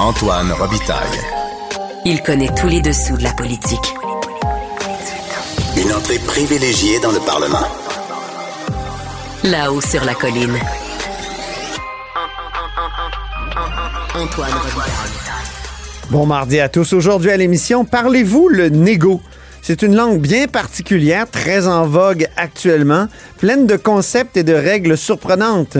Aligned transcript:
Antoine 0.00 0.50
Robitaille. 0.50 1.20
Il 2.04 2.20
connaît 2.20 2.52
tous 2.60 2.66
les 2.66 2.80
dessous 2.82 3.16
de 3.16 3.22
la 3.22 3.32
politique. 3.32 3.94
Une 5.76 5.92
entrée 5.92 6.18
privilégiée 6.18 6.98
dans 6.98 7.12
le 7.12 7.20
Parlement. 7.20 7.66
Là-haut 9.44 9.80
sur 9.80 10.04
la 10.04 10.14
colline. 10.14 10.58
Antoine 14.16 14.52
Robitaille. 14.52 14.92
Bon 16.10 16.26
mardi 16.26 16.58
à 16.58 16.68
tous. 16.68 16.92
Aujourd'hui 16.92 17.30
à 17.30 17.36
l'émission, 17.36 17.84
parlez-vous 17.84 18.48
le 18.48 18.70
négo? 18.70 19.22
C'est 19.62 19.80
une 19.80 19.96
langue 19.96 20.20
bien 20.20 20.46
particulière, 20.46 21.24
très 21.30 21.66
en 21.68 21.86
vogue 21.86 22.28
actuellement, 22.36 23.06
pleine 23.38 23.66
de 23.66 23.76
concepts 23.76 24.36
et 24.36 24.42
de 24.42 24.52
règles 24.52 24.98
surprenantes, 24.98 25.78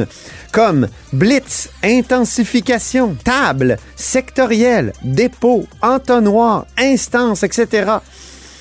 comme 0.54 0.86
blitz, 1.12 1.68
intensification, 1.82 3.16
table, 3.24 3.76
sectoriel, 3.96 4.92
dépôt, 5.02 5.66
entonnoir, 5.82 6.66
instance, 6.78 7.42
etc. 7.42 7.90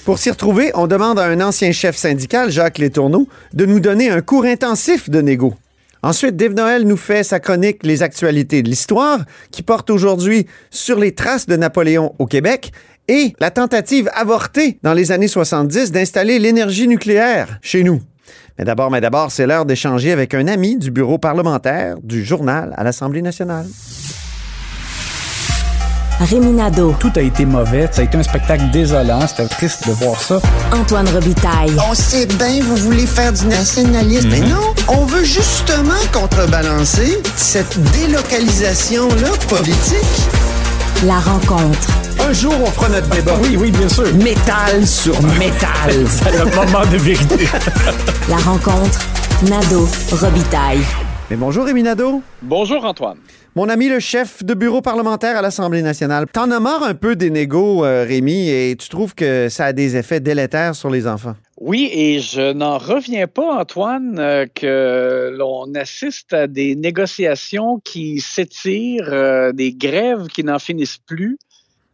Pour 0.03 0.17
s'y 0.17 0.31
retrouver, 0.31 0.71
on 0.73 0.87
demande 0.87 1.19
à 1.19 1.25
un 1.25 1.39
ancien 1.39 1.71
chef 1.71 1.95
syndical, 1.95 2.49
Jacques 2.49 2.79
Létourneau, 2.79 3.27
de 3.53 3.67
nous 3.67 3.79
donner 3.79 4.09
un 4.09 4.21
cours 4.21 4.45
intensif 4.45 5.11
de 5.11 5.21
négo. 5.21 5.53
Ensuite, 6.01 6.35
Dave 6.35 6.53
Noël 6.53 6.83
nous 6.87 6.97
fait 6.97 7.23
sa 7.23 7.39
chronique 7.39 7.85
Les 7.85 8.01
actualités 8.01 8.63
de 8.63 8.69
l'histoire, 8.69 9.19
qui 9.51 9.61
porte 9.61 9.91
aujourd'hui 9.91 10.47
sur 10.71 10.99
les 10.99 11.13
traces 11.13 11.45
de 11.45 11.55
Napoléon 11.55 12.15
au 12.17 12.25
Québec 12.25 12.71
et 13.07 13.35
la 13.39 13.51
tentative 13.51 14.09
avortée 14.15 14.79
dans 14.81 14.93
les 14.93 15.11
années 15.11 15.27
70 15.27 15.91
d'installer 15.91 16.39
l'énergie 16.39 16.87
nucléaire 16.87 17.59
chez 17.61 17.83
nous. 17.83 18.01
Mais 18.57 18.65
d'abord, 18.65 18.91
mais 18.91 19.01
d'abord, 19.01 19.31
c'est 19.31 19.47
l'heure 19.47 19.65
d'échanger 19.65 20.11
avec 20.11 20.33
un 20.33 20.47
ami 20.47 20.77
du 20.77 20.91
bureau 20.91 21.17
parlementaire 21.17 21.95
du 22.03 22.23
journal 22.23 22.73
à 22.77 22.83
l'Assemblée 22.83 23.21
nationale. 23.21 23.65
Réminado. 26.19 26.95
Tout 26.99 27.11
a 27.15 27.21
été 27.21 27.45
mauvais. 27.45 27.89
Ça 27.91 28.01
a 28.01 28.05
été 28.05 28.17
un 28.17 28.23
spectacle 28.23 28.69
désolant. 28.71 29.25
C'était 29.27 29.47
triste 29.47 29.87
de 29.87 29.93
voir 29.93 30.19
ça. 30.21 30.39
Antoine 30.71 31.07
Robitaille. 31.09 31.75
On 31.89 31.93
sait 31.93 32.25
bien, 32.25 32.61
vous 32.61 32.77
voulez 32.77 33.07
faire 33.07 33.33
du 33.33 33.47
nationalisme. 33.47 34.29
Mais 34.29 34.39
non, 34.41 34.73
on 34.87 35.05
veut 35.05 35.23
justement 35.23 35.99
contrebalancer 36.13 37.21
cette 37.35 37.77
délocalisation-là 37.91 39.29
politique. 39.49 40.32
La 41.05 41.19
rencontre. 41.19 41.87
Un 42.21 42.31
jour, 42.31 42.53
on 42.61 42.65
fera 42.67 42.87
notre 42.87 43.09
débat. 43.09 43.33
Oui, 43.41 43.57
oui, 43.59 43.71
bien 43.71 43.89
sûr. 43.89 44.05
Métal 44.15 44.87
sur 44.87 45.21
métal. 45.23 45.91
C'est 46.07 46.31
le 46.31 46.45
moment 46.45 46.85
de 46.89 46.97
vérité. 46.97 47.45
La 48.29 48.37
rencontre. 48.37 48.99
Nado 49.49 49.85
Robitaille. 50.11 50.79
Mais 51.29 51.35
bonjour, 51.35 51.65
Rémi 51.65 51.83
Nadeau. 51.83 52.21
Bonjour 52.41 52.85
Antoine. 52.85 53.17
Mon 53.55 53.69
ami 53.69 53.87
le 53.87 53.99
chef 53.99 54.43
de 54.43 54.55
bureau 54.55 54.81
parlementaire 54.81 55.37
à 55.37 55.43
l'Assemblée 55.43 55.83
nationale. 55.83 56.25
T'en 56.33 56.49
as 56.49 56.59
marre 56.59 56.81
un 56.81 56.95
peu 56.95 57.15
des 57.15 57.29
négos, 57.29 57.85
euh, 57.85 58.03
Rémi, 58.03 58.49
et 58.49 58.75
tu 58.75 58.89
trouves 58.89 59.13
que 59.13 59.47
ça 59.47 59.65
a 59.65 59.73
des 59.73 59.95
effets 59.95 60.19
délétères 60.19 60.73
sur 60.73 60.89
les 60.89 61.05
enfants? 61.05 61.35
Oui, 61.61 61.87
et 61.93 62.19
je 62.19 62.51
n'en 62.51 62.79
reviens 62.79 63.27
pas, 63.27 63.59
Antoine, 63.59 64.17
euh, 64.17 64.47
que 64.55 65.31
l'on 65.37 65.71
assiste 65.75 66.33
à 66.33 66.47
des 66.47 66.75
négociations 66.75 67.79
qui 67.83 68.21
s'étirent, 68.21 69.13
euh, 69.13 69.51
des 69.51 69.71
grèves 69.71 70.27
qui 70.33 70.43
n'en 70.43 70.57
finissent 70.57 70.97
plus, 70.97 71.37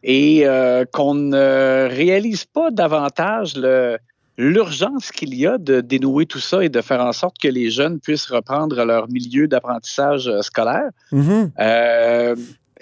et 0.02 0.46
qu'on 0.94 1.12
ne 1.12 1.86
réalise 1.94 2.46
pas 2.46 2.70
davantage 2.70 3.52
le- 3.54 3.98
l'urgence 4.40 5.12
qu'il 5.12 5.34
y 5.34 5.46
a 5.46 5.58
de 5.58 5.82
dénouer 5.82 6.24
tout 6.24 6.38
ça 6.38 6.64
et 6.64 6.70
de 6.70 6.80
faire 6.80 7.02
en 7.02 7.12
sorte 7.12 7.36
que 7.38 7.48
les 7.48 7.70
jeunes 7.70 8.00
puissent 8.00 8.30
reprendre 8.30 8.82
leur 8.84 9.08
milieu 9.08 9.46
d'apprentissage 9.46 10.28
euh, 10.28 10.40
scolaire. 10.40 10.88
Mhm. 11.12 11.52
Euh, 11.60 12.34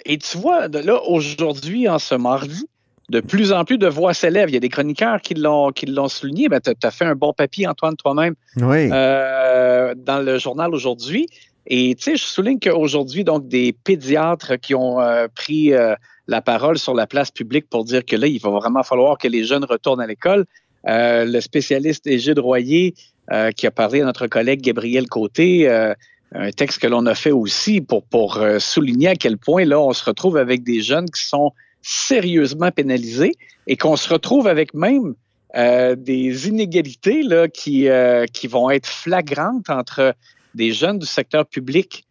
et 0.05 0.17
tu 0.17 0.37
vois, 0.37 0.67
là, 0.69 1.01
aujourd'hui, 1.03 1.89
en 1.89 1.99
ce 1.99 2.15
mardi, 2.15 2.65
de 3.09 3.19
plus 3.19 3.51
en 3.51 3.65
plus 3.65 3.77
de 3.77 3.87
voix 3.87 4.13
s'élèvent. 4.13 4.49
Il 4.49 4.53
y 4.53 4.57
a 4.57 4.61
des 4.61 4.69
chroniqueurs 4.69 5.19
qui 5.19 5.33
l'ont, 5.33 5.71
qui 5.71 5.85
l'ont 5.85 6.07
souligné. 6.07 6.47
Ben, 6.47 6.61
tu 6.61 6.71
as 6.81 6.91
fait 6.91 7.05
un 7.05 7.15
bon 7.15 7.33
papier, 7.33 7.67
Antoine, 7.67 7.97
toi-même, 7.97 8.35
Oui. 8.57 8.89
euh, 8.91 9.93
dans 9.97 10.19
le 10.19 10.37
journal 10.37 10.73
aujourd'hui. 10.73 11.27
Et 11.67 11.95
tu 11.95 12.03
sais, 12.03 12.15
je 12.15 12.23
souligne 12.23 12.59
qu'aujourd'hui, 12.59 13.23
donc, 13.23 13.47
des 13.47 13.73
pédiatres 13.73 14.59
qui 14.59 14.75
ont 14.75 15.01
euh, 15.01 15.27
pris 15.35 15.73
euh, 15.73 15.95
la 16.27 16.41
parole 16.41 16.77
sur 16.77 16.93
la 16.93 17.05
place 17.05 17.31
publique 17.31 17.69
pour 17.69 17.83
dire 17.83 18.05
que 18.05 18.15
là, 18.15 18.27
il 18.27 18.39
va 18.39 18.49
vraiment 18.49 18.83
falloir 18.83 19.17
que 19.17 19.27
les 19.27 19.43
jeunes 19.43 19.65
retournent 19.65 20.01
à 20.01 20.07
l'école. 20.07 20.45
Euh, 20.87 21.25
le 21.25 21.41
spécialiste 21.41 22.07
Égide 22.07 22.39
Royer, 22.39 22.93
euh, 23.31 23.51
qui 23.51 23.67
a 23.67 23.71
parlé 23.71 24.01
à 24.01 24.05
notre 24.05 24.27
collègue 24.27 24.61
Gabriel 24.61 25.07
Côté, 25.07 25.67
euh, 25.67 25.93
un 26.33 26.51
texte 26.51 26.79
que 26.79 26.87
l'on 26.87 27.05
a 27.05 27.15
fait 27.15 27.31
aussi 27.31 27.81
pour, 27.81 28.39
souligner 28.59 29.09
à 29.09 29.15
quel 29.15 29.37
point 29.37 29.65
là, 29.65 29.79
on 29.79 29.93
se 29.93 30.05
retrouve 30.05 30.37
avec 30.37 30.63
des 30.63 30.81
jeunes 30.81 31.09
qui 31.09 31.25
sont 31.25 31.53
sérieusement 31.81 32.71
pénalisés 32.71 33.31
et 33.67 33.77
qu'on 33.77 33.95
se 33.95 34.09
retrouve 34.09 34.47
avec 34.47 34.73
même 34.73 35.15
des 35.55 36.47
inégalités 36.47 37.23
là, 37.23 37.47
qui, 37.47 37.87
qui 38.31 38.47
vont 38.47 38.69
être 38.69 38.85
flagrantes 38.85 39.71
entre 39.71 40.13
des 40.53 40.71
jeunes 40.71 40.99
du 40.99 41.07
secteur 41.07 41.47
public 41.47 42.05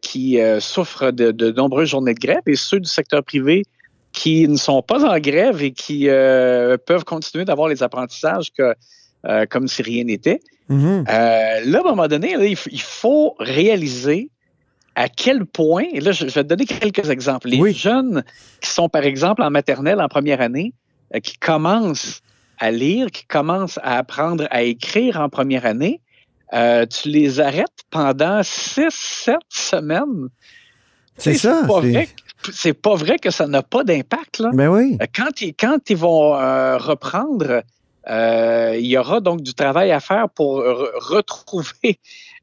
qui 0.00 0.40
souffrent 0.58 1.12
de, 1.12 1.30
de 1.30 1.52
nombreuses 1.52 1.90
journées 1.90 2.14
de 2.14 2.18
grève 2.18 2.42
et 2.48 2.56
ceux 2.56 2.80
du 2.80 2.88
secteur 2.88 3.22
privé 3.22 3.62
qui 4.12 4.46
ne 4.46 4.56
sont 4.56 4.82
pas 4.82 5.04
en 5.04 5.18
grève 5.18 5.62
et 5.62 5.72
qui 5.72 6.08
euh, 6.08 6.76
peuvent 6.76 7.04
continuer 7.04 7.44
d'avoir 7.44 7.68
les 7.68 7.82
apprentissages 7.82 8.52
que, 8.52 8.74
euh, 9.26 9.46
comme 9.48 9.68
si 9.68 9.82
rien 9.82 10.04
n'était. 10.04 10.40
Mhm. 10.68 11.04
Euh, 11.08 11.60
là, 11.64 11.78
à 11.78 11.80
un 11.80 11.90
moment 11.90 12.08
donné, 12.08 12.36
là, 12.36 12.44
il, 12.44 12.56
faut 12.56 13.34
réaliser 13.38 14.30
à 14.94 15.08
quel 15.08 15.46
point, 15.46 15.84
et 15.92 16.00
là, 16.00 16.12
je, 16.12 16.28
je 16.28 16.34
vais 16.34 16.42
te 16.42 16.48
donner 16.48 16.66
quelques 16.66 17.08
exemples. 17.10 17.48
Les 17.48 17.58
Oui. 17.58 17.72
jeunes 17.72 18.22
qui 18.60 18.70
sont, 18.70 18.88
par 18.88 19.04
exemple, 19.04 19.42
en 19.42 19.50
maternelle 19.50 20.00
en 20.00 20.08
première 20.08 20.40
année, 20.40 20.72
euh, 21.14 21.20
qui 21.20 21.38
commencent 21.38 22.20
à 22.58 22.70
lire, 22.70 23.10
qui 23.10 23.26
commencent 23.26 23.78
à 23.82 23.98
apprendre 23.98 24.46
à 24.50 24.62
écrire 24.62 25.20
en 25.20 25.28
première 25.28 25.66
année, 25.66 26.00
euh, 26.54 26.84
tu 26.86 27.08
les 27.08 27.40
arrêtes 27.40 27.82
pendant 27.90 28.42
six, 28.42 28.90
sept 28.90 29.38
semaines. 29.48 30.28
C'est 31.16 31.34
ça. 31.34 31.64
pas 31.66 31.80
vrai 31.80 32.08
C'est 32.52 32.72
pas 32.74 32.94
vrai 32.94 33.18
que 33.18 33.30
ça 33.30 33.46
n'a 33.46 33.62
pas 33.62 33.84
d'impact. 33.84 34.38
là. 34.38 34.50
Ben 34.52 34.68
oui. 34.68 34.96
Euh, 35.00 35.06
Quand 35.14 35.40
ils, 35.40 35.54
quand 35.54 35.88
ils 35.90 35.96
vont 35.96 36.34
euh, 36.34 36.76
reprendre, 36.78 37.62
euh, 38.08 38.76
il 38.78 38.86
y 38.86 38.98
aura 38.98 39.20
donc 39.20 39.42
du 39.42 39.54
travail 39.54 39.92
à 39.92 40.00
faire 40.00 40.28
pour 40.28 40.60
re- 40.60 40.90
retrouver, 40.98 41.98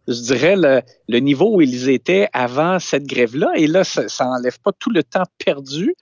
je 0.07 0.21
dirais, 0.21 0.55
le, 0.55 0.81
le 1.07 1.19
niveau 1.19 1.55
où 1.55 1.61
ils 1.61 1.89
étaient 1.89 2.29
avant 2.33 2.79
cette 2.79 3.05
grève-là. 3.05 3.51
Et 3.55 3.67
là, 3.67 3.83
ça 3.83 4.25
n'enlève 4.25 4.57
pas 4.59 4.71
tout 4.79 4.89
le 4.89 5.03
temps 5.03 5.25
perdu 5.43 5.95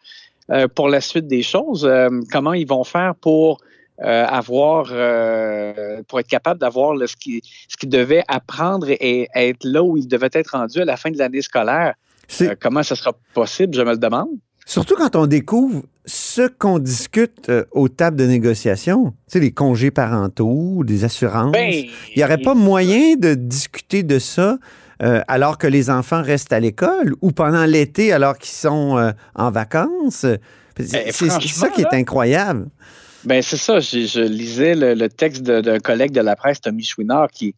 euh, 0.52 0.68
pour 0.68 0.90
la 0.90 1.02
suite 1.02 1.28
des 1.28 1.42
choses. 1.44 1.90
Comment 2.32 2.54
ils 2.54 2.68
vont 2.68 2.84
faire 2.84 3.16
pour 3.16 3.60
euh, 4.04 4.26
avoir, 4.28 4.90
euh, 4.92 6.04
pour 6.08 6.20
être 6.20 6.28
capable 6.28 6.60
d'avoir 6.60 6.96
ce 7.08 7.16
qu'ils 7.16 7.42
ce 7.68 7.76
qu'ils 7.78 7.90
devaient 7.90 8.24
apprendre 8.28 8.90
et, 8.92 9.22
et 9.24 9.28
être 9.50 9.64
là 9.64 9.82
où 9.82 9.98
ils 9.98 10.08
devaient 10.08 10.30
être 10.34 10.52
rendus 10.52 10.82
à 10.82 10.86
la 10.86 10.98
fin 10.98 11.10
de 11.10 11.18
l'année 11.18 11.42
scolaire? 11.42 11.96
Euh, 12.42 12.56
comment 12.60 12.84
ça 12.84 12.96
sera 12.96 13.14
possible, 13.34 13.76
je 13.76 13.82
me 13.82 13.92
le 13.92 13.98
demande. 13.98 14.30
surtout 14.66 14.96
quand 14.96 15.16
on 15.16 15.28
découvre 15.28 15.84
ce 16.06 16.48
qu'on 16.48 16.80
discute 16.80 17.50
euh, 17.50 17.66
aux 17.72 17.90
tables 17.90 18.18
de 18.18 18.26
négociation, 18.26 19.12
tu 19.12 19.16
sais, 19.28 19.40
les 19.40 19.52
congés 19.52 19.92
parentaux, 19.92 20.84
des 20.86 21.04
assurances. 21.04 21.52
Ben, 21.52 21.72
Il 21.74 22.18
n'y 22.18 22.24
aurait 22.24 22.38
pas 22.38 22.54
moyen 22.54 23.16
de 23.16 23.34
discuter 23.34 24.04
de 24.04 24.20
ça 24.20 24.58
euh, 25.04 25.22
alors 25.28 25.58
que 25.58 25.68
les 25.68 25.90
enfants 25.90 26.22
restent 26.22 26.54
à 26.54 26.60
l'école 26.60 27.14
ou 27.22 27.32
pendant 27.32 27.66
l'été 27.66 28.12
alors 28.14 28.38
qu'ils 28.38 28.56
sont 28.56 29.14
en 29.36 29.52
vacances. 29.52 30.26
C'est 30.80 31.08
Eh, 31.08 31.12
ça 31.12 31.70
qui 31.70 31.82
est 31.82 31.94
incroyable. 31.94 32.68
Ben 33.26 33.42
c'est 33.42 33.58
ça. 33.58 33.80
Je, 33.80 34.06
je 34.06 34.22
lisais 34.22 34.76
le, 34.76 34.94
le 34.94 35.10
texte 35.10 35.42
d'un 35.44 35.80
collègue 35.80 36.12
de 36.12 36.22
la 36.22 36.36
presse, 36.36 36.62
Tommy 36.62 36.84
Chouinard, 36.84 37.30
qui 37.32 37.56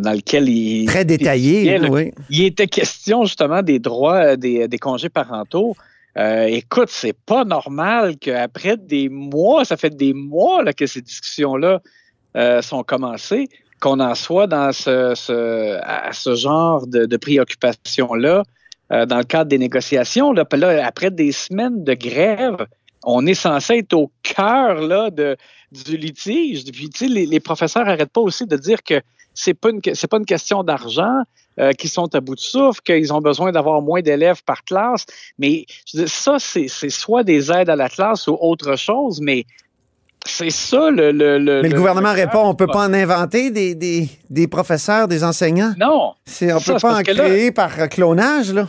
dans 0.00 0.12
lequel 0.12 0.48
il 0.48 0.86
Très 0.86 1.04
détaillé, 1.04 1.78
là, 1.78 1.88
oui. 1.90 2.12
il 2.30 2.44
était 2.44 2.66
question 2.66 3.24
justement 3.24 3.62
des 3.62 3.78
droits 3.78 4.32
euh, 4.32 4.36
des, 4.36 4.66
des 4.68 4.78
congés 4.78 5.08
parentaux. 5.08 5.76
Euh, 6.18 6.44
écoute, 6.46 6.88
c'est 6.90 7.16
pas 7.26 7.44
normal 7.44 8.16
qu'après 8.18 8.76
des 8.76 9.08
mois, 9.08 9.64
ça 9.64 9.76
fait 9.76 9.94
des 9.94 10.14
mois 10.14 10.62
là, 10.64 10.72
que 10.72 10.86
ces 10.86 11.02
discussions-là 11.02 11.80
euh, 12.36 12.62
sont 12.62 12.82
commencées, 12.82 13.48
qu'on 13.80 14.00
en 14.00 14.14
soit 14.14 14.46
dans 14.46 14.72
ce, 14.72 15.14
ce- 15.14 15.78
à 15.82 16.12
ce 16.12 16.34
genre 16.34 16.86
de, 16.86 17.04
de 17.04 17.16
préoccupation-là 17.18 18.42
euh, 18.92 19.04
dans 19.06 19.18
le 19.18 19.24
cadre 19.24 19.50
des 19.50 19.58
négociations. 19.58 20.32
Là, 20.32 20.44
après 20.84 21.10
des 21.10 21.32
semaines 21.32 21.84
de 21.84 21.94
grève, 21.94 22.56
on 23.06 23.24
est 23.24 23.34
censé 23.34 23.78
être 23.78 23.94
au 23.94 24.10
cœur 24.22 24.82
là, 24.82 25.10
de, 25.10 25.36
du 25.72 25.96
litige. 25.96 26.64
Puis, 26.64 26.90
tu 26.90 27.06
sais, 27.06 27.08
les, 27.08 27.24
les 27.24 27.40
professeurs 27.40 27.84
n'arrêtent 27.86 28.12
pas 28.12 28.20
aussi 28.20 28.46
de 28.46 28.56
dire 28.56 28.82
que 28.82 29.00
c'est 29.32 29.54
pas 29.54 29.70
une, 29.70 29.80
c'est 29.94 30.08
pas 30.08 30.16
une 30.18 30.26
question 30.26 30.62
d'argent, 30.64 31.22
euh, 31.60 31.72
qu'ils 31.72 31.88
sont 31.90 32.14
à 32.14 32.20
bout 32.20 32.34
de 32.34 32.40
souffle, 32.40 32.80
qu'ils 32.82 33.12
ont 33.12 33.20
besoin 33.20 33.52
d'avoir 33.52 33.80
moins 33.80 34.00
d'élèves 34.02 34.42
par 34.44 34.64
classe. 34.64 35.06
Mais 35.38 35.66
je 35.86 36.04
ça, 36.06 36.36
c'est, 36.38 36.68
c'est 36.68 36.90
soit 36.90 37.22
des 37.22 37.50
aides 37.52 37.70
à 37.70 37.76
la 37.76 37.88
classe 37.88 38.26
ou 38.28 38.36
autre 38.40 38.76
chose, 38.76 39.20
mais 39.22 39.44
c'est 40.24 40.50
ça 40.50 40.90
le. 40.90 41.12
le, 41.12 41.38
le 41.38 41.62
Mais 41.62 41.68
le 41.68 41.76
gouvernement 41.76 42.12
répond, 42.12 42.40
on 42.46 42.50
du 42.50 42.56
peut 42.56 42.66
pas 42.66 42.88
en 42.88 42.92
inventer 42.92 43.50
des, 43.52 43.76
des, 43.76 44.08
des 44.28 44.48
professeurs, 44.48 45.06
des 45.06 45.22
enseignants? 45.22 45.74
Non. 45.78 46.14
C'est, 46.24 46.52
on 46.52 46.58
Ça, 46.58 46.72
peut 46.72 46.78
c'est 46.80 46.86
pas 46.88 46.94
en 46.94 46.96
là- 46.96 47.04
créer 47.04 47.52
par 47.52 47.78
euh, 47.78 47.86
clonage, 47.86 48.52
là? 48.52 48.68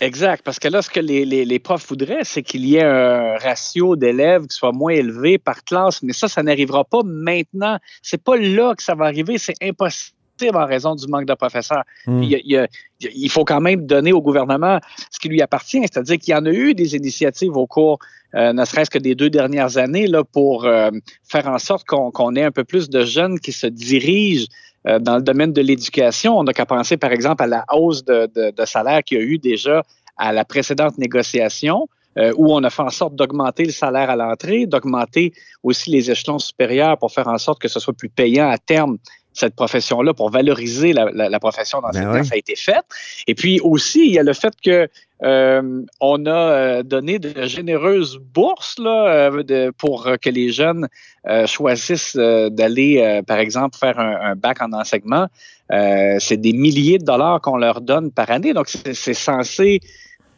Exact, 0.00 0.42
parce 0.44 0.58
que 0.58 0.68
là, 0.68 0.82
ce 0.82 0.90
que 0.90 1.00
les, 1.00 1.24
les, 1.24 1.44
les 1.44 1.58
profs 1.58 1.88
voudraient, 1.88 2.24
c'est 2.24 2.42
qu'il 2.42 2.66
y 2.66 2.76
ait 2.76 2.84
un 2.84 3.36
ratio 3.38 3.96
d'élèves 3.96 4.46
qui 4.46 4.56
soit 4.56 4.72
moins 4.72 4.92
élevé 4.92 5.38
par 5.38 5.64
classe, 5.64 6.02
mais 6.02 6.12
ça, 6.12 6.28
ça 6.28 6.42
n'arrivera 6.42 6.84
pas 6.84 7.02
maintenant. 7.04 7.78
C'est 8.02 8.22
pas 8.22 8.36
là 8.36 8.74
que 8.74 8.82
ça 8.82 8.94
va 8.94 9.06
arriver, 9.06 9.38
c'est 9.38 9.54
impossible 9.62 10.12
en 10.54 10.66
raison 10.66 10.94
du 10.94 11.06
manque 11.06 11.24
de 11.24 11.34
professeurs. 11.34 11.82
Hmm. 12.06 12.22
Il, 12.22 12.40
il 12.44 12.68
il 13.00 13.30
faut 13.30 13.44
quand 13.44 13.60
même 13.60 13.86
donner 13.86 14.12
au 14.12 14.22
gouvernement 14.22 14.80
ce 15.10 15.18
qui 15.18 15.28
lui 15.28 15.42
appartient, 15.42 15.80
c'est-à-dire 15.80 16.18
qu'il 16.18 16.32
y 16.32 16.34
en 16.34 16.46
a 16.46 16.50
eu 16.50 16.74
des 16.74 16.96
initiatives 16.96 17.56
au 17.56 17.66
cours, 17.66 17.98
euh, 18.34 18.52
ne 18.52 18.64
serait-ce 18.64 18.90
que 18.90 18.98
des 18.98 19.14
deux 19.14 19.30
dernières 19.30 19.76
années, 19.76 20.06
là, 20.06 20.24
pour 20.24 20.64
euh, 20.64 20.90
faire 21.28 21.46
en 21.46 21.58
sorte 21.58 21.86
qu'on 21.86 22.10
qu'on 22.10 22.34
ait 22.34 22.42
un 22.42 22.50
peu 22.50 22.64
plus 22.64 22.88
de 22.88 23.04
jeunes 23.04 23.38
qui 23.38 23.52
se 23.52 23.66
dirigent 23.66 24.46
euh, 24.86 24.98
dans 24.98 25.16
le 25.16 25.22
domaine 25.22 25.52
de 25.52 25.60
l'éducation. 25.60 26.38
On 26.38 26.44
n'a 26.44 26.52
qu'à 26.52 26.66
penser, 26.66 26.96
par 26.96 27.12
exemple, 27.12 27.42
à 27.42 27.46
la 27.46 27.64
hausse 27.72 28.04
de, 28.04 28.28
salaire 28.64 29.02
qu'il 29.02 29.18
y 29.18 29.20
a 29.20 29.24
eu 29.24 29.38
déjà 29.38 29.82
à 30.16 30.32
la 30.32 30.44
précédente 30.44 30.96
négociation, 30.98 31.88
euh, 32.18 32.32
où 32.36 32.54
on 32.54 32.62
a 32.64 32.70
fait 32.70 32.82
en 32.82 32.90
sorte 32.90 33.14
d'augmenter 33.14 33.64
le 33.64 33.72
salaire 33.72 34.08
à 34.10 34.16
l'entrée, 34.16 34.66
d'augmenter 34.66 35.32
aussi 35.62 35.90
les 35.90 36.10
échelons 36.10 36.38
supérieurs 36.38 36.96
pour 36.98 37.12
faire 37.12 37.28
en 37.28 37.38
sorte 37.38 37.60
que 37.60 37.68
ce 37.68 37.80
soit 37.80 37.92
plus 37.92 38.08
payant 38.08 38.48
à 38.48 38.58
terme 38.58 38.96
cette 39.38 39.54
profession-là 39.54 40.14
pour 40.14 40.30
valoriser 40.30 40.92
la, 40.92 41.04
la- 41.12 41.28
la 41.28 41.40
profession 41.40 41.80
d'enseignant. 41.80 42.12
Ben 42.12 42.20
oui. 42.20 42.26
Ça 42.26 42.34
a 42.34 42.38
été 42.38 42.56
fait. 42.56 42.84
Et 43.26 43.34
puis 43.34 43.60
aussi, 43.60 44.06
il 44.06 44.12
y 44.12 44.18
a 44.18 44.22
le 44.22 44.32
fait 44.32 44.54
que 44.64 44.88
euh, 45.22 45.82
on 46.00 46.26
a 46.26 46.30
euh, 46.30 46.82
donné 46.82 47.18
de 47.18 47.46
généreuses 47.46 48.18
bourses 48.18 48.78
là, 48.78 49.08
euh, 49.30 49.42
de- 49.42 49.70
pour 49.78 50.08
que 50.20 50.30
les 50.30 50.50
jeunes 50.50 50.88
euh, 51.28 51.46
choisissent 51.46 52.16
euh, 52.16 52.50
d'aller, 52.50 53.22
par 53.26 53.38
exemple, 53.38 53.76
faire 53.78 53.98
un, 53.98 54.16
un 54.30 54.34
bac 54.36 54.60
en 54.62 54.72
enseignement. 54.72 55.26
C'est 55.70 56.36
des 56.40 56.52
milliers 56.52 56.98
de 56.98 57.04
dollars 57.04 57.40
qu'on 57.40 57.56
leur 57.56 57.80
donne 57.80 58.12
par 58.12 58.30
année. 58.30 58.52
Donc, 58.54 58.68
c'est 58.68 59.14
censé 59.14 59.80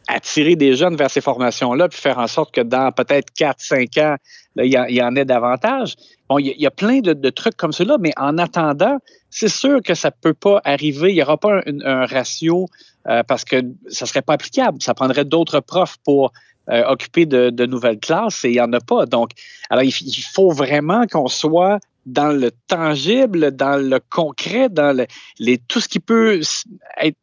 attirer 0.07 0.55
des 0.55 0.75
jeunes 0.75 0.95
vers 0.95 1.11
ces 1.11 1.21
formations-là, 1.21 1.87
puis 1.87 1.99
faire 1.99 2.17
en 2.17 2.25
sorte 2.25 2.51
que 2.51 2.61
dans 2.61 2.91
peut-être 2.91 3.27
4-5 3.37 4.01
ans, 4.01 4.15
il, 4.65 4.71
y 4.71 5.01
en- 5.01 5.15
ait 5.15 5.25
davantage. 5.25 5.95
Bon, 6.29 6.37
il 6.39 6.47
y, 6.47 6.65
a- 6.65 6.67
a 6.67 6.71
plein 6.71 6.99
de, 6.99 7.29
trucs 7.29 7.55
comme 7.55 7.71
cela, 7.71 7.97
mais 7.99 8.11
en 8.17 8.37
attendant, 8.37 8.97
c'est 9.29 9.49
sûr 9.49 9.81
que 9.81 9.93
ça 9.93 10.11
peut 10.11 10.33
pas 10.33 10.61
arriver. 10.63 11.11
Il 11.11 11.15
n'y 11.15 11.21
aura 11.21 11.37
pas 11.37 11.61
un, 11.65 12.05
ratio 12.05 12.67
euh, 13.07 13.23
parce 13.23 13.43
que 13.43 13.57
ça 13.89 14.05
serait 14.05 14.21
pas 14.21 14.33
applicable. 14.33 14.81
Ça 14.81 14.93
prendrait 14.93 15.25
d'autres 15.25 15.59
profs 15.59 15.97
pour 16.03 16.31
euh, 16.69 16.83
occuper 16.85 17.25
de, 17.25 17.65
nouvelles 17.65 17.99
classes 17.99 18.45
et 18.45 18.49
il 18.49 18.53
n'y 18.53 18.61
en 18.61 18.73
a 18.73 18.79
pas. 18.79 19.05
Donc, 19.05 19.31
alors 19.69 19.83
il, 19.83 20.23
faut 20.33 20.51
vraiment 20.51 21.05
qu'on 21.07 21.27
soit 21.27 21.79
dans 22.05 22.31
le 22.31 22.51
tangible, 22.67 23.51
dans 23.51 23.77
le 23.77 23.99
concret, 24.09 24.69
dans 24.69 24.95
le, 24.95 25.05
les, 25.39 25.57
tout 25.57 25.79
ce 25.79 25.87
qui 25.87 25.99
peut 25.99 26.41
être 27.01 27.17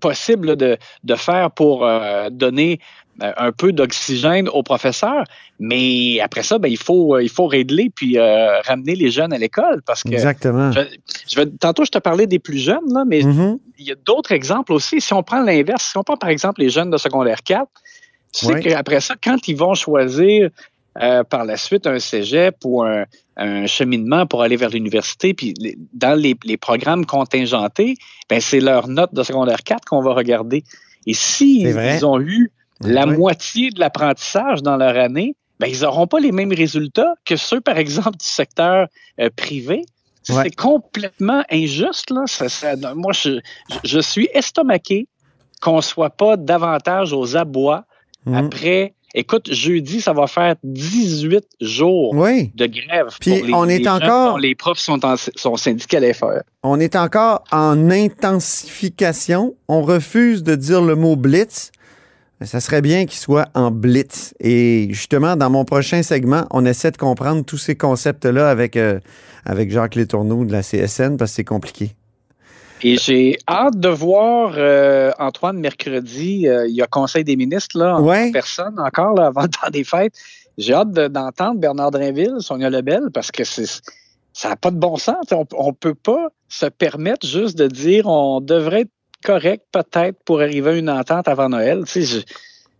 possible 0.00 0.48
là, 0.48 0.56
de, 0.56 0.76
de 1.04 1.14
faire 1.14 1.50
pour 1.50 1.84
euh, 1.86 2.28
donner 2.30 2.80
euh, 3.22 3.32
un 3.36 3.52
peu 3.52 3.72
d'oxygène 3.72 4.48
aux 4.48 4.62
professeurs. 4.62 5.24
Mais 5.60 6.18
après 6.20 6.42
ça, 6.42 6.58
ben, 6.58 6.68
il, 6.68 6.76
faut, 6.76 7.14
euh, 7.14 7.22
il 7.22 7.28
faut 7.28 7.46
régler 7.46 7.90
puis 7.94 8.18
euh, 8.18 8.60
ramener 8.62 8.96
les 8.96 9.10
jeunes 9.10 9.32
à 9.32 9.38
l'école 9.38 9.82
parce 9.86 10.02
que 10.02 10.10
Exactement. 10.12 10.72
je, 10.72 10.80
je 11.28 11.36
vais, 11.36 11.46
tantôt, 11.46 11.84
je 11.84 11.90
te 11.92 11.98
parlais 11.98 12.26
des 12.26 12.38
plus 12.40 12.58
jeunes, 12.58 12.92
là, 12.92 13.04
mais 13.06 13.22
Mhm. 13.22 13.58
il 13.78 13.86
y 13.86 13.92
a 13.92 13.94
d'autres 13.94 14.32
exemples 14.32 14.72
aussi. 14.72 15.00
Si 15.00 15.12
on 15.14 15.22
prend 15.22 15.42
l'inverse, 15.42 15.90
si 15.92 15.96
on 15.96 16.02
prend 16.02 16.16
par 16.16 16.30
exemple 16.30 16.60
les 16.60 16.70
jeunes 16.70 16.90
de 16.90 16.96
secondaire 16.96 17.42
4, 17.44 17.68
tu 18.32 18.46
sais 18.46 18.54
Oui. 18.54 18.60
qu'après 18.62 19.00
ça, 19.00 19.14
quand 19.22 19.46
ils 19.46 19.56
vont 19.56 19.74
choisir 19.74 20.50
euh, 21.02 21.24
par 21.24 21.44
la 21.44 21.56
suite 21.56 21.86
un 21.86 21.98
cégep 21.98 22.56
ou 22.64 22.82
un, 22.82 23.04
un 23.36 23.66
cheminement 23.66 24.26
pour 24.26 24.42
aller 24.42 24.56
vers 24.56 24.70
l'université, 24.70 25.34
puis 25.34 25.54
les- 25.58 25.76
dans 25.92 26.18
les, 26.18 26.36
les 26.44 26.56
programmes 26.56 27.04
contingentés, 27.04 27.96
ben 28.30 28.40
c'est 28.40 28.60
leur 28.60 28.86
note 28.88 29.12
de 29.14 29.22
secondaire 29.22 29.62
4 29.64 29.84
qu'on 29.84 30.02
va 30.02 30.14
regarder. 30.14 30.62
Et 31.06 31.14
s'ils 31.14 32.04
ont 32.04 32.20
eu 32.20 32.50
la 32.80 33.06
moitié 33.06 33.70
de 33.70 33.80
l'apprentissage 33.80 34.62
dans 34.62 34.76
leur 34.76 34.96
année, 34.96 35.34
ben, 35.60 35.66
ils 35.68 35.82
n'auront 35.82 36.06
pas 36.06 36.18
les 36.20 36.32
mêmes 36.32 36.52
résultats 36.52 37.14
que 37.24 37.36
ceux, 37.36 37.60
par 37.60 37.78
exemple, 37.78 38.16
du 38.18 38.26
secteur 38.26 38.88
euh, 39.20 39.30
privé. 39.34 39.82
Ouais. 40.28 40.44
C'est 40.44 40.56
complètement 40.56 41.44
injuste. 41.50 42.10
Là. 42.10 42.22
Ça- 42.26 42.48
ça- 42.48 42.74
moi, 42.94 43.12
je, 43.12 43.98
suis 44.00 44.28
estomaqué 44.32 45.06
qu'on 45.60 45.76
ne 45.76 45.80
soit 45.82 46.10
pas 46.10 46.36
davantage 46.36 47.12
aux 47.12 47.36
abois 47.36 47.84
Mhm. 48.26 48.34
après. 48.34 48.94
Écoute, 49.16 49.52
jeudi, 49.52 50.00
ça 50.00 50.12
va 50.12 50.26
faire 50.26 50.56
18 50.64 51.44
jours 51.60 52.12
Oui. 52.14 52.50
de 52.56 52.66
grève. 52.66 53.06
Puis 53.20 53.30
pour 53.38 53.46
les, 53.46 53.54
on 53.54 53.68
est 53.68 53.78
les 53.78 53.88
encore- 53.88 54.38
les 54.40 54.54
profs 54.56 54.78
sont, 54.80 55.04
en, 55.04 55.14
sont 55.16 55.56
syndiqués 55.56 55.98
à 55.98 56.00
l'FR. 56.00 56.42
On 56.64 56.80
est 56.80 56.96
encore 56.96 57.44
en 57.52 57.90
intensification. 57.90 59.54
On 59.68 59.82
refuse 59.82 60.42
de 60.42 60.54
dire 60.54 60.82
le 60.82 60.96
mot 60.96 61.14
blitz. 61.16 61.70
Ça 62.42 62.60
serait 62.60 62.82
bien 62.82 63.06
qu'il 63.06 63.18
soit 63.18 63.48
en 63.54 63.70
blitz. 63.70 64.34
Et 64.40 64.88
justement, 64.90 65.36
dans 65.36 65.48
mon 65.48 65.64
prochain 65.64 66.02
segment, 66.02 66.46
on 66.50 66.66
essaie 66.66 66.90
de 66.90 66.96
comprendre 66.96 67.44
tous 67.44 67.56
ces 67.58 67.76
concepts-là 67.76 68.50
avec, 68.50 68.76
euh, 68.76 68.98
avec 69.44 69.70
Jacques 69.70 69.94
Létourneau 69.94 70.44
de 70.44 70.52
la 70.52 70.62
CSN 70.62 71.16
parce 71.16 71.30
que 71.30 71.36
c'est 71.36 71.44
compliqué. 71.44 71.92
Et 72.82 72.96
j'ai 72.98 73.38
hâte 73.48 73.78
de 73.78 73.88
voir 73.88 74.54
euh, 74.56 75.10
Antoine 75.18 75.58
mercredi. 75.58 76.46
euh, 76.48 76.66
il 76.68 76.74
y 76.74 76.82
a 76.82 76.86
Conseil 76.86 77.24
des 77.24 77.36
ministres 77.36 77.78
là, 77.78 77.96
en 77.96 78.02
Ouais. 78.02 78.30
personne 78.32 78.78
encore 78.78 79.14
là, 79.14 79.26
avant 79.26 79.42
le 79.42 79.48
temps 79.48 79.70
des 79.72 79.84
fêtes. 79.84 80.14
J'ai 80.58 80.74
hâte 80.74 80.92
de- 80.92 81.08
d'entendre 81.08 81.58
Bernard 81.60 81.90
Drinville, 81.90 82.36
Sonia 82.40 82.70
Lebel, 82.70 83.04
parce 83.12 83.30
que 83.30 83.44
c'est 83.44 83.66
ça 84.36 84.48
n'a 84.48 84.56
pas 84.56 84.70
de 84.72 84.76
bon 84.76 84.96
sens. 84.96 85.26
On 85.56 85.68
ne 85.68 85.72
peut 85.72 85.94
pas 85.94 86.28
se 86.48 86.66
permettre 86.66 87.24
juste 87.26 87.56
de 87.56 87.68
dire 87.68 88.06
on 88.06 88.40
devrait 88.40 88.80
être 88.82 88.90
correct 89.24 89.64
peut-être 89.72 90.18
pour 90.24 90.40
arriver 90.40 90.70
à 90.70 90.74
une 90.74 90.90
entente 90.90 91.28
avant 91.28 91.48
Noël. 91.48 91.84
Tu 91.86 92.04
sais, 92.04 92.24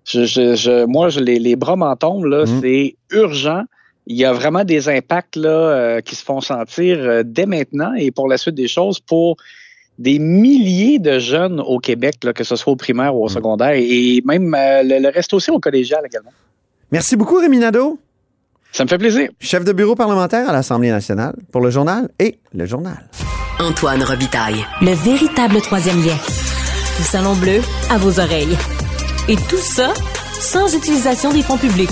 je, 0.04 0.24
je, 0.26 0.54
je- 0.56 0.84
moi, 0.84 1.08
je, 1.08 1.20
les, 1.20 1.38
les 1.38 1.54
bras 1.56 1.76
m'en 1.76 1.94
tombent, 1.96 2.24
là, 2.26 2.44
Mhm. 2.44 2.60
c'est 2.60 2.96
urgent. 3.12 3.62
Il 4.06 4.16
y 4.16 4.24
a 4.24 4.32
vraiment 4.32 4.64
des 4.64 4.88
impacts 4.88 5.36
là, 5.36 5.48
euh, 5.48 6.00
qui 6.00 6.14
se 6.16 6.22
font 6.24 6.40
sentir 6.40 6.98
euh, 7.00 7.22
dès 7.24 7.46
maintenant 7.46 7.94
et 7.94 8.10
pour 8.10 8.28
la 8.28 8.36
suite 8.36 8.54
des 8.56 8.68
choses 8.68 8.98
pour 9.00 9.36
des 9.98 10.18
milliers 10.18 10.98
de 10.98 11.18
jeunes 11.18 11.60
au 11.60 11.78
Québec, 11.78 12.16
là, 12.24 12.32
que 12.32 12.44
ce 12.44 12.56
soit 12.56 12.72
au 12.72 12.76
primaire 12.76 13.14
ou 13.14 13.24
au 13.24 13.28
secondaire, 13.28 13.74
et 13.76 14.22
même 14.24 14.54
euh, 14.54 14.82
le, 14.82 14.98
le 15.00 15.08
reste 15.08 15.32
aussi 15.34 15.50
au 15.50 15.60
collégial 15.60 16.02
également. 16.04 16.32
Merci 16.90 17.16
beaucoup, 17.16 17.36
Rémi 17.38 17.58
Nadeau, 17.58 17.98
Ça 18.72 18.84
me 18.84 18.88
fait 18.88 18.98
plaisir. 18.98 19.28
chef 19.40 19.64
de 19.64 19.72
bureau 19.72 19.94
parlementaire 19.94 20.48
à 20.48 20.52
l'Assemblée 20.52 20.90
nationale 20.90 21.34
pour 21.52 21.60
le 21.60 21.70
journal 21.70 22.08
et 22.18 22.38
le 22.52 22.66
journal. 22.66 23.08
Antoine 23.60 24.02
Robitaille. 24.02 24.64
Le 24.82 24.92
véritable 24.92 25.60
troisième 25.60 26.04
lien. 26.04 26.16
Le 26.98 27.04
salon 27.04 27.34
bleu 27.36 27.60
à 27.90 27.98
vos 27.98 28.18
oreilles. 28.20 28.56
Et 29.28 29.36
tout 29.36 29.56
ça 29.56 29.92
sans 30.40 30.74
utilisation 30.76 31.32
des 31.32 31.42
fonds 31.42 31.56
publics. 31.56 31.88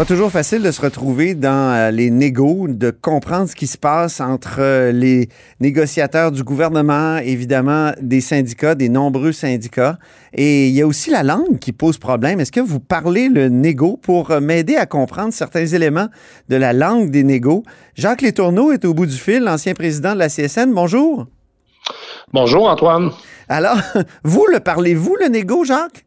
Pas 0.00 0.06
toujours 0.06 0.30
facile 0.30 0.62
de 0.62 0.70
se 0.70 0.80
retrouver 0.80 1.34
dans 1.34 1.74
euh, 1.74 1.90
les 1.90 2.08
négos, 2.08 2.68
de 2.68 2.90
comprendre 2.90 3.50
ce 3.50 3.54
qui 3.54 3.66
se 3.66 3.76
passe 3.76 4.22
entre 4.22 4.56
euh, 4.58 4.92
les 4.92 5.28
négociateurs 5.60 6.32
du 6.32 6.42
gouvernement, 6.42 7.18
évidemment 7.18 7.92
des 8.00 8.22
syndicats, 8.22 8.74
des 8.74 8.88
nombreux 8.88 9.32
syndicats. 9.32 9.98
Et 10.32 10.68
il 10.68 10.74
y 10.74 10.80
a 10.80 10.86
aussi 10.86 11.10
la 11.10 11.22
langue 11.22 11.58
qui 11.58 11.72
pose 11.72 11.98
problème. 11.98 12.40
Est-ce 12.40 12.50
que 12.50 12.60
vous 12.60 12.80
parlez 12.80 13.28
le 13.28 13.50
négo 13.50 13.98
pour 13.98 14.30
euh, 14.30 14.40
m'aider 14.40 14.76
à 14.76 14.86
comprendre 14.86 15.34
certains 15.34 15.66
éléments 15.66 16.08
de 16.48 16.56
la 16.56 16.72
langue 16.72 17.10
des 17.10 17.22
négos? 17.22 17.62
Jacques 17.94 18.22
Létourneau 18.22 18.72
est 18.72 18.86
au 18.86 18.94
bout 18.94 19.04
du 19.04 19.18
fil, 19.18 19.40
l'ancien 19.40 19.74
président 19.74 20.14
de 20.14 20.20
la 20.20 20.30
CSN. 20.30 20.72
Bonjour. 20.72 21.26
Bonjour 22.32 22.70
Antoine. 22.70 23.10
Alors, 23.50 23.76
vous 24.24 24.46
le 24.50 24.60
parlez-vous, 24.60 25.18
le 25.20 25.28
négo, 25.28 25.62
Jacques? 25.62 26.06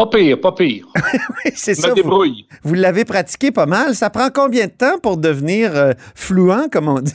Pas 0.00 0.06
pire, 0.18 0.40
pas 0.40 0.52
pire. 0.52 0.86
Oui, 1.44 1.52
c'est 1.54 1.74
Je 1.74 1.80
ça. 1.80 1.88
me 1.88 1.92
vous- 1.92 1.96
débrouille. 1.96 2.46
Vous 2.62 2.72
l'avez 2.74 3.04
pratiqué 3.04 3.50
pas 3.50 3.66
mal. 3.66 3.94
Ça 3.94 4.08
prend 4.08 4.28
combien 4.32 4.66
de 4.66 4.70
temps 4.70 4.98
pour 5.02 5.16
devenir 5.18 5.76
euh, 5.76 5.92
fluent, 6.14 6.68
comme 6.72 6.88
on 6.88 7.00
dit, 7.00 7.12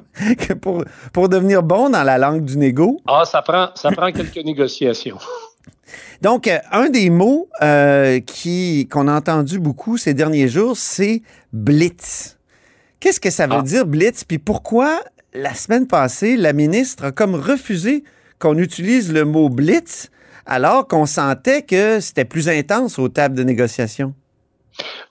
pour, 0.62 0.84
pour 1.12 1.28
devenir 1.28 1.62
bon 1.64 1.90
dans 1.90 2.02
la 2.04 2.18
langue 2.18 2.44
du 2.44 2.56
négo? 2.56 3.00
Ah, 3.08 3.24
ça 3.24 3.42
prend, 3.42 3.70
ça 3.74 3.90
prend 3.90 4.12
quelques 4.12 4.44
négociations. 4.44 5.18
Donc, 6.22 6.46
euh, 6.46 6.58
un 6.70 6.88
des 6.88 7.10
mots 7.10 7.48
euh, 7.62 8.20
qui, 8.20 8.86
qu'on 8.90 9.08
a 9.08 9.14
entendu 9.16 9.58
beaucoup 9.58 9.96
ces 9.96 10.14
derniers 10.14 10.48
jours, 10.48 10.76
c'est 10.76 11.22
blitz. 11.52 12.36
Qu'est-ce 13.00 13.18
que 13.20 13.30
ça 13.30 13.46
veut 13.46 13.56
Ah. 13.58 13.62
dire, 13.62 13.86
blitz? 13.86 14.22
Puis 14.24 14.38
pourquoi, 14.38 15.00
la 15.34 15.54
semaine 15.54 15.86
passée, 15.88 16.36
la 16.36 16.52
ministre 16.52 17.06
a 17.06 17.12
comme 17.12 17.34
refusé 17.34 18.04
qu'on 18.38 18.56
utilise 18.58 19.12
le 19.12 19.24
mot 19.24 19.48
blitz 19.48 20.10
alors 20.50 20.86
qu'on 20.88 21.06
sentait 21.06 21.62
que 21.62 22.00
c'était 22.00 22.24
plus 22.24 22.48
intense 22.48 22.98
aux 22.98 23.08
tables 23.08 23.36
de 23.36 23.44
négociation? 23.44 24.12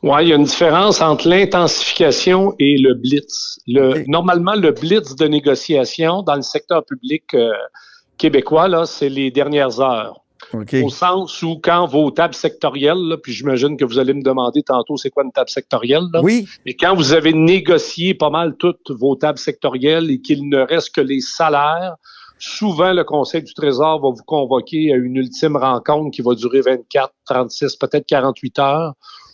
Oui, 0.03 0.23
il 0.23 0.27
y 0.29 0.33
a 0.33 0.35
une 0.35 0.43
différence 0.43 1.01
entre 1.01 1.27
l'intensification 1.27 2.55
et 2.59 2.77
le 2.77 2.93
blitz. 2.93 3.59
Le. 3.67 4.03
Normalement, 4.07 4.55
le 4.55 4.71
blitz 4.71 5.15
de 5.15 5.27
négociation 5.27 6.21
dans 6.23 6.35
le 6.35 6.41
secteur 6.41 6.85
public 6.85 7.23
euh, 7.33 7.51
québécois, 8.17 8.67
là, 8.67 8.85
c'est 8.85 9.09
les 9.09 9.31
dernières 9.31 9.79
heures. 9.79 10.23
Au 10.53 10.89
sens 10.89 11.43
où 11.43 11.59
quand 11.61 11.85
vos 11.85 12.09
tables 12.09 12.33
sectorielles, 12.33 12.97
là, 12.97 13.17
puis 13.17 13.33
j'imagine 13.33 13.77
que 13.77 13.85
vous 13.85 13.99
allez 13.99 14.13
me 14.13 14.23
demander 14.23 14.63
tantôt 14.63 14.97
c'est 14.97 15.11
quoi 15.11 15.23
une 15.23 15.31
table 15.31 15.49
sectorielle, 15.49 16.05
là, 16.11 16.21
Oui, 16.23 16.47
et 16.65 16.75
quand 16.75 16.95
vous 16.95 17.13
avez 17.13 17.33
négocié 17.33 18.15
pas 18.15 18.31
mal 18.31 18.55
toutes 18.57 18.89
vos 18.89 19.15
tables 19.15 19.37
sectorielles 19.37 20.09
et 20.09 20.21
qu'il 20.21 20.49
ne 20.49 20.59
reste 20.59 20.95
que 20.95 21.01
les 21.01 21.21
salaires 21.21 21.97
souvent 22.39 22.93
le 22.93 23.03
Conseil 23.03 23.43
du 23.43 23.53
Trésor 23.53 24.01
va 24.01 24.09
vous 24.09 24.23
convoquer 24.25 24.93
à 24.93 24.95
une 24.95 25.17
ultime 25.17 25.57
rencontre 25.57 26.11
qui 26.11 26.21
va 26.21 26.33
durer 26.33 26.61
24, 26.61 27.13
36, 27.25 27.75
peut-être 27.75 28.05
48 28.07 28.59
heures, 28.59 28.93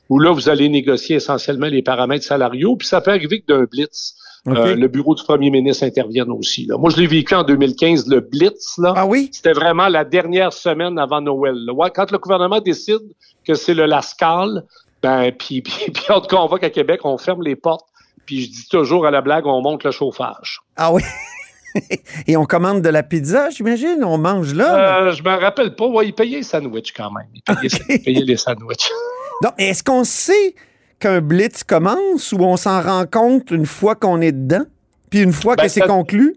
où 0.10 0.20
là, 0.20 0.32
vous 0.32 0.50
allez 0.50 0.70
négocier 0.70 1.18
essentiellement 1.18 1.68
les 1.68 1.82
paramètres 1.82 2.26
salariaux, 2.26 2.76
puis 2.76 2.88
ça 2.88 3.02
peut 3.02 3.12
arriver 3.12 3.42
que 3.42 3.54
d'un 3.54 3.64
blitz, 3.64 4.16
euh, 4.48 4.76
le 4.76 4.88
bureau 4.88 5.16
du 5.16 5.24
premier 5.24 5.50
ministre 5.50 5.84
intervienne 5.84 6.30
aussi. 6.32 6.66
Là. 6.68 6.78
Moi, 6.78 6.92
je 6.92 6.98
l'ai 6.98 7.08
vécu 7.08 7.34
en 7.34 7.44
2015, 7.44 8.08
le 8.08 8.20
blitz, 8.20 8.78
là. 8.78 8.94
Ah 8.96 9.06
oui? 9.06 9.30
C'était 9.32 9.54
vraiment 9.54 9.88
la 9.88 10.06
dernière 10.06 10.54
semaine 10.54 11.00
avant 11.00 11.22
Noël. 11.22 11.56
là. 11.56 11.74
Ouais, 11.74 11.90
quand 11.90 12.12
le 12.12 12.20
gouvernement 12.20 12.60
décide 12.60 13.02
que 13.44 13.56
c'est 13.56 13.74
le 13.74 13.86
Lascal, 13.86 14.64
ben, 15.02 15.32
puis, 15.32 15.62
puis, 15.62 15.92
puis 15.94 16.04
on 16.10 16.22
te 16.22 16.28
convoque 16.28 16.64
à 16.64 16.70
Québec, 16.70 17.02
on 17.04 17.18
ferme 17.18 17.42
les 17.42 17.56
portes, 17.56 17.88
puis 18.28 18.42
je 18.44 18.52
dis 18.52 18.68
toujours 18.70 19.08
à 19.08 19.12
la 19.12 19.22
blague, 19.22 19.48
on 19.48 19.62
monte 19.62 19.84
le 19.84 19.92
chauffage. 19.92 20.60
Ah 20.76 20.92
oui? 20.94 21.02
Et 22.27 22.38
on 22.38 22.46
commande 22.46 22.82
de 22.82 22.89
la 22.89 23.03
pizza, 23.03 23.50
j'imagine? 23.50 24.03
On 24.03 24.17
mange 24.17 24.53
là? 24.53 25.08
Euh, 25.08 25.12
je 25.12 25.22
me 25.24 25.29
rappelle 25.29 25.75
pas, 25.75 25.88
ouais, 25.88 26.08
ils 26.08 26.13
payaient 26.13 26.38
les 26.38 26.44
sandwichs 26.44 26.94
quand 26.96 27.12
même. 27.12 27.27
Ils 27.34 27.41
payaient, 27.41 27.74
Ok. 27.75 27.82
ils 27.89 28.01
payaient 28.03 28.24
les 28.25 28.38
sandwichs. 28.38 28.89
Donc, 29.44 29.53
est-ce 29.58 29.84
qu'on 29.84 30.03
sait 30.03 30.55
qu'un 31.00 31.20
blitz 31.22 31.63
commence 31.63 32.32
ou 32.32 32.38
on 32.39 32.55
s'en 32.58 32.82
rend 32.82 33.05
compte 33.05 33.51
une 33.51 33.65
fois 33.65 33.96
qu'on 33.96 34.22
est 34.22 34.32
dedans? 34.32 34.63
Puis 35.10 35.22
une 35.22 35.34
fois 35.34 35.55
Ben, 35.55 35.63
que 35.63 35.70
c'est 35.70 35.82
ça- 35.82 35.88
conclu? 35.88 36.36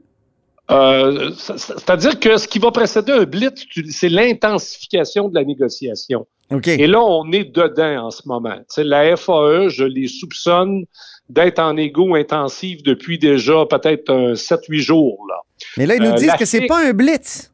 Euh, 0.71 1.31
C'est-à-dire 1.57 2.21
que 2.21 2.37
ce 2.37 2.47
qui 2.47 2.59
va 2.59 2.71
précéder 2.71 3.13
un 3.13 3.25
blitz, 3.25 3.65
c'est 3.91 4.11
l'intensification 4.11 5.29
de 5.29 5.35
la 5.35 5.45
négociation. 5.45 6.27
Et 6.67 6.87
là, 6.87 7.01
on 7.03 7.31
est 7.33 7.45
dedans 7.45 8.07
en 8.07 8.11
ce 8.11 8.23
moment. 8.27 8.57
La 8.77 9.17
FAE, 9.17 9.69
je 9.69 9.85
les 9.85 10.09
soupçonne 10.09 10.85
d'être 11.29 11.59
en 11.59 11.77
égo 11.77 12.15
intensif 12.15 12.83
depuis 12.83 13.19
déjà 13.19 13.67
peut-être 13.67 14.11
un 14.11 14.33
7-8 14.33 14.79
jours. 14.79 15.19
Là. 15.29 15.37
Mais 15.77 15.87
là, 15.87 15.97
ils 15.97 16.03
nous 16.03 16.11
euh, 16.11 16.15
disent 16.15 16.35
que 16.39 16.45
c'est 16.45 16.67
pas 16.67 16.87
un 16.87 16.93
blitz. 16.93 17.53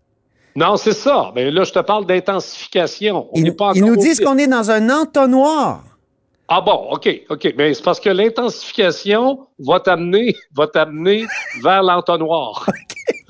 Non, 0.56 0.76
c'est 0.76 0.92
ça. 0.92 1.32
Mais 1.34 1.50
là, 1.50 1.64
je 1.64 1.72
te 1.72 1.80
parle 1.80 2.06
d'intensification. 2.06 3.28
On 3.32 3.40
Ils, 3.40 3.54
pas 3.56 3.72
nous 3.74 3.96
disent 3.96 4.20
qu'on 4.20 4.38
est 4.38 4.46
dans 4.46 4.70
un 4.70 4.88
entonnoir. 4.88 5.82
Ah 6.46 6.60
bon, 6.60 6.88
OK, 6.90 7.08
OK. 7.30 7.54
Mais 7.56 7.74
c'est 7.74 7.82
parce 7.82 7.98
que 7.98 8.10
l'intensification 8.10 9.46
va 9.58 9.80
t'amener, 9.80 10.34
va 10.54 10.66
t'amener 10.66 11.26
vers 11.62 11.82
l'entonnoir. 11.82 12.66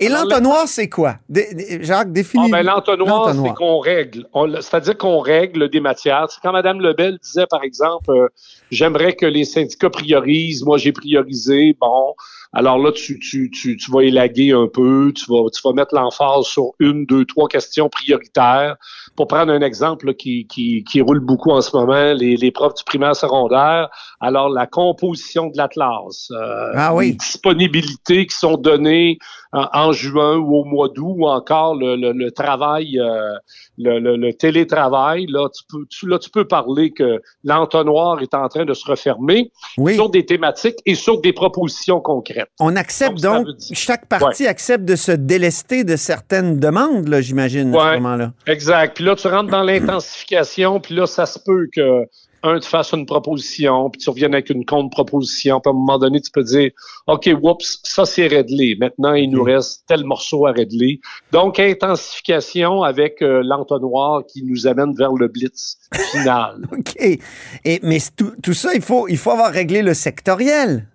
Et 0.00 0.08
l'entonnoir, 0.08 0.66
c'est 0.66 0.88
quoi? 0.88 1.16
Dé- 1.28 1.48
dé- 1.54 1.84
Jacques, 1.84 2.08
Ah, 2.08 2.12
définis. 2.12 2.50
ben, 2.50 2.62
l'entonnoir, 2.62 3.32
c'est 3.34 3.54
qu'on 3.54 3.78
règle. 3.78 4.26
C'est-à-dire 4.60 4.96
qu'on 4.98 5.18
règle 5.20 5.68
des 5.70 5.80
matières. 5.80 6.26
C'est 6.30 6.40
quand 6.42 6.52
Mme 6.52 6.80
Lebel 6.80 7.18
disait, 7.22 7.46
par 7.50 7.62
exemple, 7.62 8.10
euh, 8.10 8.28
j'aimerais 8.70 9.14
que 9.14 9.26
les 9.26 9.44
syndicats 9.44 9.90
priorisent. 9.90 10.64
Moi, 10.64 10.78
j'ai 10.78 10.92
priorisé. 10.92 11.76
Bon. 11.80 12.14
Alors 12.54 12.78
là, 12.78 12.92
tu, 12.92 13.18
tu, 13.18 13.50
tu, 13.50 13.76
tu 13.76 13.90
vas 13.90 14.02
élaguer 14.02 14.52
un 14.52 14.68
peu. 14.68 15.12
Tu 15.14 15.24
vas, 15.28 15.48
tu 15.50 15.60
vas 15.64 15.72
mettre 15.72 15.94
l'emphase 15.94 16.44
sur 16.44 16.72
une, 16.78 17.04
deux, 17.06 17.24
trois 17.24 17.48
questions 17.48 17.88
prioritaires. 17.88 18.76
Pour 19.16 19.26
prendre 19.28 19.52
un 19.52 19.60
exemple 19.60 20.06
là, 20.06 20.14
qui, 20.14 20.46
qui, 20.46 20.84
qui 20.84 21.00
roule 21.00 21.20
beaucoup 21.20 21.50
en 21.50 21.60
ce 21.60 21.76
moment, 21.76 22.12
les, 22.14 22.36
les 22.36 22.50
profs 22.50 22.74
du 22.74 22.84
primaire 22.84 23.14
secondaire. 23.16 23.88
Alors, 24.20 24.48
la 24.48 24.66
composition 24.66 25.48
de 25.48 25.56
l'Atlas. 25.56 26.30
euh, 26.30 26.72
Ah 26.74 26.94
oui. 26.94 27.06
les 27.08 27.12
disponibilités 27.12 28.26
qui 28.26 28.36
sont 28.36 28.56
données 28.56 29.18
en, 29.52 29.66
en 29.72 29.92
juin 29.92 30.36
ou 30.36 30.56
au 30.56 30.64
mois 30.64 30.88
d'août 30.88 31.14
ou 31.18 31.28
encore 31.28 31.74
le, 31.76 31.96
le, 31.96 32.12
le 32.12 32.30
travail, 32.32 32.98
euh, 32.98 33.34
le, 33.78 33.98
le, 34.00 34.16
le 34.16 34.32
télétravail, 34.34 35.26
là 35.28 35.48
tu, 35.48 35.62
peux, 35.68 35.86
tu, 35.88 36.08
là, 36.08 36.18
tu 36.18 36.30
peux 36.30 36.44
parler 36.46 36.90
que 36.92 37.20
l'entonnoir 37.44 38.20
est 38.22 38.34
en 38.34 38.48
train 38.48 38.64
de 38.64 38.74
se 38.74 38.84
refermer 38.90 39.52
Oui. 39.78 39.94
sur 39.94 40.10
des 40.10 40.24
thématiques 40.26 40.78
et 40.86 40.94
sur 40.94 41.20
des 41.20 41.32
propositions 41.32 42.00
concrètes. 42.00 42.43
On 42.60 42.76
accepte 42.76 43.20
Donc, 43.20 43.46
chaque 43.72 44.06
partie 44.06 44.46
accepte 44.46 44.84
de 44.84 44.96
se 44.96 45.12
délester 45.12 45.84
de 45.84 45.96
certaines 45.96 46.58
demandes, 46.58 47.08
là, 47.08 47.20
j'imagine, 47.20 47.74
à 47.74 47.78
ce 47.78 47.94
moment-là. 47.96 48.32
Exact. 48.46 48.96
Puis 48.96 49.04
là, 49.04 49.16
tu 49.16 49.28
rentres 49.28 49.50
dans 49.50 49.62
l'intensification, 49.62 50.80
puis 50.80 50.94
là, 50.94 51.06
ça 51.06 51.26
se 51.26 51.38
peut 51.38 51.68
que 51.74 52.06
un 52.44 52.60
te 52.60 52.66
fasse 52.66 52.92
une 52.92 53.06
proposition, 53.06 53.88
puis 53.88 54.00
tu 54.00 54.10
reviennes 54.10 54.34
avec 54.34 54.50
une 54.50 54.66
contre-proposition, 54.66 55.60
puis 55.60 55.70
à 55.70 55.72
un 55.72 55.78
moment 55.78 55.98
donné, 55.98 56.20
tu 56.20 56.30
peux 56.30 56.42
dire 56.42 56.70
OK, 57.06 57.30
whoops, 57.40 57.80
ça 57.82 58.04
c'est 58.04 58.26
réglé. 58.26 58.76
Maintenant, 58.78 59.14
il 59.14 59.30
nous 59.30 59.42
reste 59.42 59.84
tel 59.88 60.04
morceau 60.04 60.46
à 60.46 60.52
régler. 60.52 61.00
Donc, 61.32 61.58
intensification 61.58 62.82
avec 62.82 63.22
euh, 63.22 63.40
l'entonnoir 63.42 64.24
qui 64.26 64.44
nous 64.44 64.66
amène 64.66 64.94
vers 64.94 65.12
le 65.12 65.28
blitz 65.28 65.78
final. 66.12 66.66
OK. 66.72 66.96
Et, 67.00 67.80
mais 67.82 67.98
tout 68.16 68.54
ça, 68.54 68.74
il 68.74 68.82
faut, 68.82 69.08
il 69.08 69.16
faut 69.16 69.30
avoir 69.30 69.50
réglé 69.50 69.80
le 69.80 69.94
sectoriel. 69.94 70.86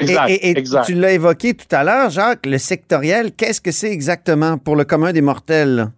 Et- 0.00 0.04
Exact. 0.04 0.28
et, 0.30 0.46
et 0.48 0.58
exact. 0.58 0.84
tu 0.86 0.94
l'as 0.94 1.12
évoqué 1.12 1.54
tout 1.54 1.66
à 1.74 1.82
l'heure, 1.84 2.10
Jacques, 2.10 2.46
le 2.46 2.58
sectoriel, 2.58 3.32
qu'est-ce 3.32 3.60
que 3.60 3.70
c'est 3.70 3.90
exactement 3.90 4.58
pour 4.58 4.76
le 4.76 4.84
commun 4.84 5.12
des 5.12 5.22
mortels? 5.22 5.88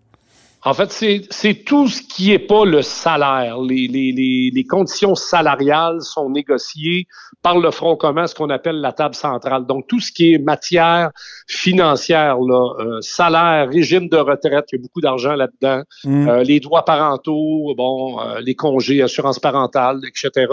En 0.65 0.75
fait, 0.75 0.91
c'est 1.31 1.55
tout 1.65 1.89
ce 1.89 2.03
qui 2.03 2.33
est 2.33 2.39
pas 2.41 2.65
le 2.65 2.83
salaire. 2.83 3.61
Les, 3.61 3.87
les, 3.87 4.13
les, 4.13 4.51
les 4.53 4.65
conditions 4.65 5.15
salariales 5.15 6.03
sont 6.03 6.31
négociées 6.31 7.07
par 7.43 7.59
le 7.59 7.71
Front 7.71 7.97
commun, 7.97 8.27
ce 8.27 8.35
qu'on 8.35 8.51
appelle 8.51 8.81
la 8.81 8.93
table 8.93 9.15
centrale. 9.15 9.65
Donc, 9.67 9.87
tout 9.87 10.01
ce 10.01 10.11
qui 10.11 10.35
est 10.35 10.39
matière 10.39 11.11
financière, 11.47 12.39
là, 12.41 12.75
euh, 12.81 12.99
salaire, 13.01 13.69
régime 13.69 14.09
de 14.09 14.17
retraite, 14.17 14.67
il 14.73 14.77
y 14.77 14.79
a 14.79 14.83
beaucoup 14.83 15.01
d'argent 15.01 15.35
là-dedans, 15.35 15.83
Hmm. 16.05 16.29
euh, 16.29 16.43
les 16.43 16.61
droits 16.61 16.85
parentaux, 16.85 17.75
bon, 17.77 18.21
euh, 18.21 18.41
les 18.41 18.55
congés, 18.55 19.03
assurance 19.03 19.39
parentale, 19.39 20.01
etc. 20.07 20.47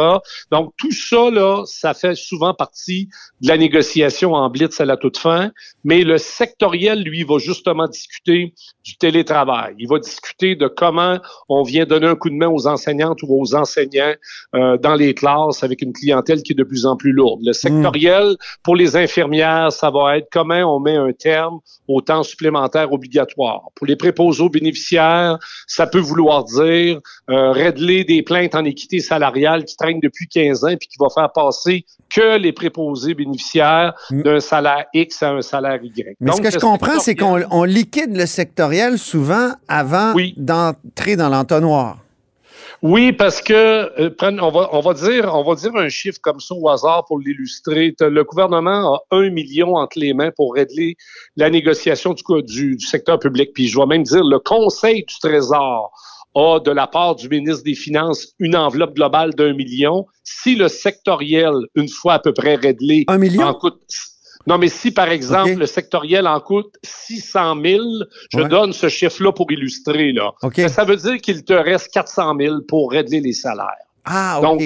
Donc, 0.52 0.74
tout 0.78 0.92
ça, 0.92 1.30
là, 1.32 1.64
ça 1.66 1.94
fait 1.94 2.16
souvent 2.16 2.54
partie 2.54 3.10
de 3.42 3.48
la 3.48 3.58
négociation 3.58 4.34
en 4.34 4.50
blitz 4.50 4.80
à 4.82 4.86
la 4.86 4.98
toute 4.98 5.18
fin. 5.18 5.52
Mais 5.84 6.04
le 6.04 6.18
sectoriel, 6.18 7.02
lui, 7.04 7.24
va 7.24 7.38
justement 7.38 7.88
discuter 7.88 8.54
du 8.84 8.98
télétravail. 8.98 9.76
Il 9.80 9.88
va 9.88 10.00
discuter 10.00 10.56
de 10.56 10.68
comment 10.68 11.18
on 11.50 11.64
vient 11.64 11.86
donner 11.86 12.08
un 12.08 12.16
coup 12.16 12.30
de 12.30 12.36
main 12.36 12.48
aux 12.48 12.68
enseignantes 12.68 13.22
ou 13.24 13.28
aux 13.42 13.56
enseignants 13.56 14.14
euh, 14.56 14.78
dans 14.78 14.96
les 14.96 15.14
classes 15.14 15.64
avec 15.64 15.82
une 15.82 15.94
clientèle 15.94 16.42
qui 16.44 16.52
est 16.54 16.56
de 16.56 16.64
plus 16.64 16.75
en 16.84 16.96
plus 16.98 17.12
lourde. 17.14 17.40
Le 17.46 17.54
sectoriel, 17.54 18.36
pour 18.64 18.76
les 18.76 18.96
infirmières, 18.98 19.72
ça 19.72 19.90
va 19.90 20.18
être 20.18 20.28
comment 20.32 20.76
on 20.76 20.80
met 20.80 20.96
un 20.98 21.12
terme 21.14 21.60
au 21.88 22.02
temps 22.02 22.24
supplémentaire 22.24 22.92
obligatoire. 22.92 23.62
Pour 23.76 23.88
les 23.88 23.96
préposés 23.96 24.44
aux 24.44 24.50
bénéficiaires, 24.50 25.38
ça 25.68 25.88
peut 25.88 26.00
vouloir 26.00 26.44
dire 26.44 27.00
euh, 27.30 27.52
régler 27.52 28.04
des 28.04 28.24
plaintes 28.24 28.56
en 28.56 28.66
équité 28.66 29.00
salariale 29.00 29.64
qui 29.66 29.78
traînent 29.78 30.00
depuis 30.02 30.28
15 30.28 30.64
ans 30.66 30.76
puis 30.80 30.88
qui 30.90 30.98
va 31.00 31.08
faire 31.14 31.32
passer 31.32 31.86
que 32.14 32.38
les 32.38 32.52
préposés 32.52 33.14
bénéficiaires 33.14 33.94
Mm. 34.12 34.22
d'un 34.24 34.40
salaire 34.40 34.86
X 34.94 35.22
à 35.24 35.32
un 35.32 35.42
salaire 35.42 35.80
Y. 35.84 36.16
Mais 36.20 36.32
ce 36.32 36.38
Donc, 36.38 36.46
que 36.46 36.52
je 36.52 36.58
comprends, 36.60 37.00
c'est 37.00 37.16
qu'on 37.16 37.64
liquide 37.64 38.16
le 38.16 38.26
sectoriel 38.26 38.98
souvent 38.98 39.52
avant 39.68 40.14
Oui. 40.16 40.34
d'entrer 40.38 41.16
dans 41.16 41.30
l'entonnoir. 41.30 41.98
Oui, 42.82 43.12
parce 43.14 43.42
que 43.42 43.54
euh, 43.54 44.10
prenez- 44.18 44.42
on 44.42 44.52
va 44.52 44.70
on 44.74 44.82
va 44.82 44.94
dire 44.94 45.34
on 45.34 45.44
va 45.44 45.56
dire 45.56 45.76
un 45.76 45.90
chiffre 45.90 46.20
comme 46.22 46.40
ça 46.40 46.54
au 46.56 46.70
hasard 46.70 47.06
pour 47.06 47.20
l'illustrer. 47.20 47.96
Le 48.00 48.24
gouvernement 48.24 48.96
a 48.96 49.02
un 49.12 49.30
million 49.30 49.76
entre 49.76 49.98
les 50.00 50.14
mains 50.14 50.32
pour 50.36 50.54
régler 50.56 50.96
la 51.36 51.50
négociation 51.50 52.14
du, 52.14 52.24
du, 52.44 52.76
du 52.78 52.86
secteur 52.86 53.20
public. 53.20 53.52
Puis 53.54 53.68
je 53.68 53.80
vais 53.80 53.86
même 53.86 54.04
dire 54.04 54.24
le 54.24 54.40
Conseil 54.40 55.06
du 55.06 55.16
Trésor 55.22 55.92
a 56.36 56.60
de 56.60 56.72
la 56.72 56.86
part 56.86 57.16
du 57.16 57.30
ministre 57.30 57.64
des 57.64 57.76
Finances 57.76 58.34
une 58.40 58.58
enveloppe 58.58 58.94
globale 58.94 59.34
d'un 59.36 59.54
million. 59.54 60.06
Si 60.24 60.56
le 60.56 60.68
sectoriel, 60.68 61.54
une 61.76 61.88
fois 61.88 62.16
à 62.16 62.20
peu 62.20 62.34
près 62.34 62.56
réglé, 62.56 63.06
Un 63.08 63.18
million? 63.18 63.44
en 63.44 63.54
coûte 63.54 63.82
non, 64.48 64.58
mais 64.58 64.68
si, 64.68 64.92
par 64.92 65.10
exemple, 65.10 65.56
le 65.56 65.66
sectoriel 65.66 66.28
en 66.28 66.40
coûte 66.40 66.76
600 66.84 67.56
000, 67.64 67.84
je 68.32 68.40
Ouais. 68.40 68.48
donne 68.48 68.74
ce 68.74 68.90
chiffre-là 68.90 69.32
pour 69.32 69.52
illustrer, 69.52 70.12
là. 70.12 70.32
Ça 70.70 70.84
veut 70.84 70.98
dire 70.98 71.18
qu'il 71.18 71.44
te 71.44 71.54
reste 71.54 71.92
400 71.94 72.36
000 72.40 72.62
pour 72.68 72.92
régler 72.92 73.22
les 73.22 73.34
salaires. 73.34 73.70
Ah, 74.06 74.40
OK. 74.40 74.44
Donc, 74.44 74.62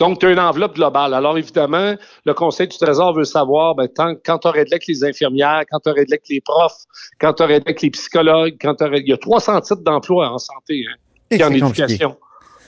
Donc, 0.00 0.18
tu 0.18 0.26
as 0.26 0.30
une 0.32 0.40
enveloppe 0.40 0.74
globale. 0.74 1.14
Alors, 1.14 1.38
évidemment, 1.38 1.94
le 2.26 2.34
Conseil 2.34 2.66
du 2.66 2.76
Trésor 2.76 3.14
veut 3.14 3.22
savoir, 3.24 3.76
ben, 3.76 3.86
tant- 3.86 4.16
quand 4.26 4.38
tu 4.38 4.48
réglé 4.48 4.72
avec 4.74 4.88
les 4.88 5.04
infirmières, 5.04 5.62
quand 5.70 5.78
tu 5.78 5.88
réglé 5.90 6.14
avec 6.14 6.24
les 6.28 6.40
profs, 6.40 6.82
quand 7.20 7.32
tu 7.34 7.44
réglé 7.44 7.62
avec 7.64 7.80
les 7.80 7.90
psychologues, 7.90 8.56
quand 8.60 8.74
tu 8.74 8.84
Il 8.96 9.08
y 9.08 9.12
a 9.12 9.16
300 9.16 9.60
titres 9.60 9.82
d'emploi 9.82 10.28
en 10.28 10.38
santé 10.38 10.82
hein, 10.90 10.96
Et 11.30 11.36
et 11.36 11.44
en 11.44 11.48
c'est 11.52 11.60
compliqué. 11.60 11.82
éducation. 11.84 12.16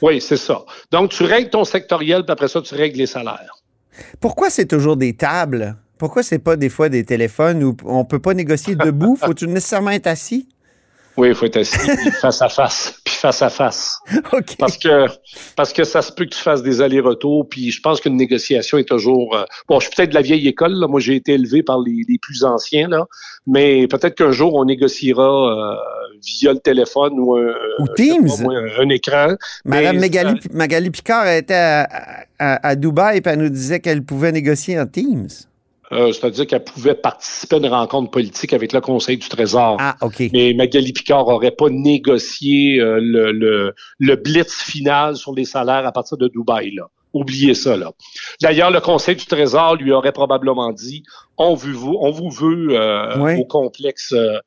Oui, 0.01 0.21
c'est 0.21 0.37
ça. 0.37 0.65
Donc, 0.93 1.11
tu 1.11 1.25
règles 1.25 1.51
ton 1.51 1.65
sectoriel, 1.65 2.23
puis 2.25 2.31
après 2.33 2.47
ça, 2.49 2.63
tu 2.63 2.75
règles 2.77 2.99
les 2.99 3.07
salaires. 3.07 3.53
Pourquoi 4.21 4.49
c'est 4.49 4.67
toujours 4.67 4.97
des 4.97 5.17
tables? 5.17 5.77
Pourquoi 5.99 6.23
c'est 6.23 6.39
pas 6.39 6.57
des 6.57 6.69
fois 6.69 6.89
des 6.89 7.05
téléphones 7.05 7.63
où 7.65 7.77
on 7.85 8.05
peut 8.05 8.19
pas 8.19 8.35
négocier 8.35 8.75
debout? 8.75 9.17
Faut-tu 9.21 9.47
nécessairement 9.49 9.91
être 9.91 10.07
assis? 10.07 10.49
Oui, 11.17 11.29
il 11.29 11.35
faut 11.35 11.47
être 11.47 11.57
assis 11.57 11.79
puis 11.79 12.11
face 12.11 12.43
à 12.43 12.51
face, 12.51 12.93
puis 13.03 13.15
face 13.15 13.41
à 13.41 13.49
face. 13.49 13.99
Parce 14.59 14.77
que 14.77 15.07
parce 15.57 15.73
que 15.73 15.85
ça 15.85 16.03
se 16.03 16.13
peut 16.13 16.27
que 16.27 16.35
tu 16.35 16.39
fasses 16.39 16.63
des 16.63 16.83
allers-retours, 16.83 17.49
puis 17.49 17.71
je 17.71 17.81
pense 17.81 18.03
qu'une 18.03 18.17
négociation 18.17 18.77
est 18.77 18.85
toujours... 18.85 19.35
euh, 19.35 19.45
bon, 19.67 19.81
je 19.81 19.87
suis 19.87 19.97
peut-être 19.97 20.11
de 20.11 20.15
la 20.15 20.21
vieille 20.21 20.47
école, 20.47 20.75
là. 20.75 20.87
moi 20.89 21.01
j'ai 21.01 21.15
été 21.17 21.33
élevé 21.33 21.63
par 21.63 21.81
les, 21.81 22.03
les 22.07 22.19
plus 22.19 22.45
anciens, 22.45 22.89
là, 22.89 23.07
mais 23.47 23.87
peut-être 23.89 24.15
qu'un 24.15 24.31
jour 24.31 24.55
on 24.57 24.67
négociera 24.67 25.23
euh, 25.73 25.77
via 26.23 26.53
le 26.53 26.59
téléphone 26.59 27.15
ou 27.19 27.35
un, 27.37 27.55
Ou 27.79 27.87
je 27.97 28.03
sais 28.05 28.11
Teams. 28.11 28.29
pas, 28.29 28.43
moi, 28.43 28.55
un 28.79 28.89
écran. 28.91 29.37
Madame 29.65 29.99
Mais 29.99 30.11
Magali, 30.53 30.91
Picard 30.91 31.29
était 31.29 31.55
à, 31.55 31.89
à, 32.39 32.69
à 32.69 32.77
Dubaï 32.77 33.17
et 33.17 33.23
elle 33.25 33.39
nous 33.39 33.49
disait 33.49 33.81
qu'elle 33.81 34.03
pouvait 34.03 34.33
négocier 34.33 34.79
en 34.79 34.87
Teams. 34.87 35.29
Euh, 35.93 36.13
C'est-à-dire 36.13 36.47
qu'elle 36.47 36.65
pouvait 36.65 36.95
participer 36.95 37.57
à 37.57 37.59
une 37.61 37.67
rencontre 37.67 38.11
politique 38.11 38.53
avec 38.53 38.73
le 38.73 38.81
Conseil 38.81 39.17
du 39.19 39.29
Trésor. 39.29 39.77
Ah, 39.79 39.97
OK. 40.03 40.23
Mais 40.33 40.53
Magali 40.55 40.93
Picard 40.93 41.27
n'aurait 41.27 41.53
pas 41.53 41.69
négocié 41.71 42.81
euh, 42.81 42.99
le, 43.01 43.33
le, 43.33 43.75
le 43.99 44.17
blitz 44.17 44.53
final 44.63 45.17
sur 45.17 45.35
les 45.35 45.45
salaires 45.45 45.87
à 45.87 45.93
partir 45.93 46.17
de 46.17 46.29
Dubaï. 46.29 46.73
Là. 46.75 46.89
Oubliez 47.13 47.55
ça. 47.55 47.77
là. 47.77 47.93
D'ailleurs, 48.43 48.71
le 48.71 48.81
Conseil 48.81 49.17
du 49.17 49.25
Trésor 49.27 49.77
lui 49.77 49.93
aurait 49.93 50.13
probablement 50.13 50.73
dit 50.73 51.03
on, 51.39 51.55
vous, 51.55 51.97
on 52.01 52.11
vous 52.11 52.31
veut 52.31 52.69
euh, 52.79 53.19
Oui. 53.19 53.37
au 53.39 53.45
complexe 53.45 54.13
euh, 54.13 54.39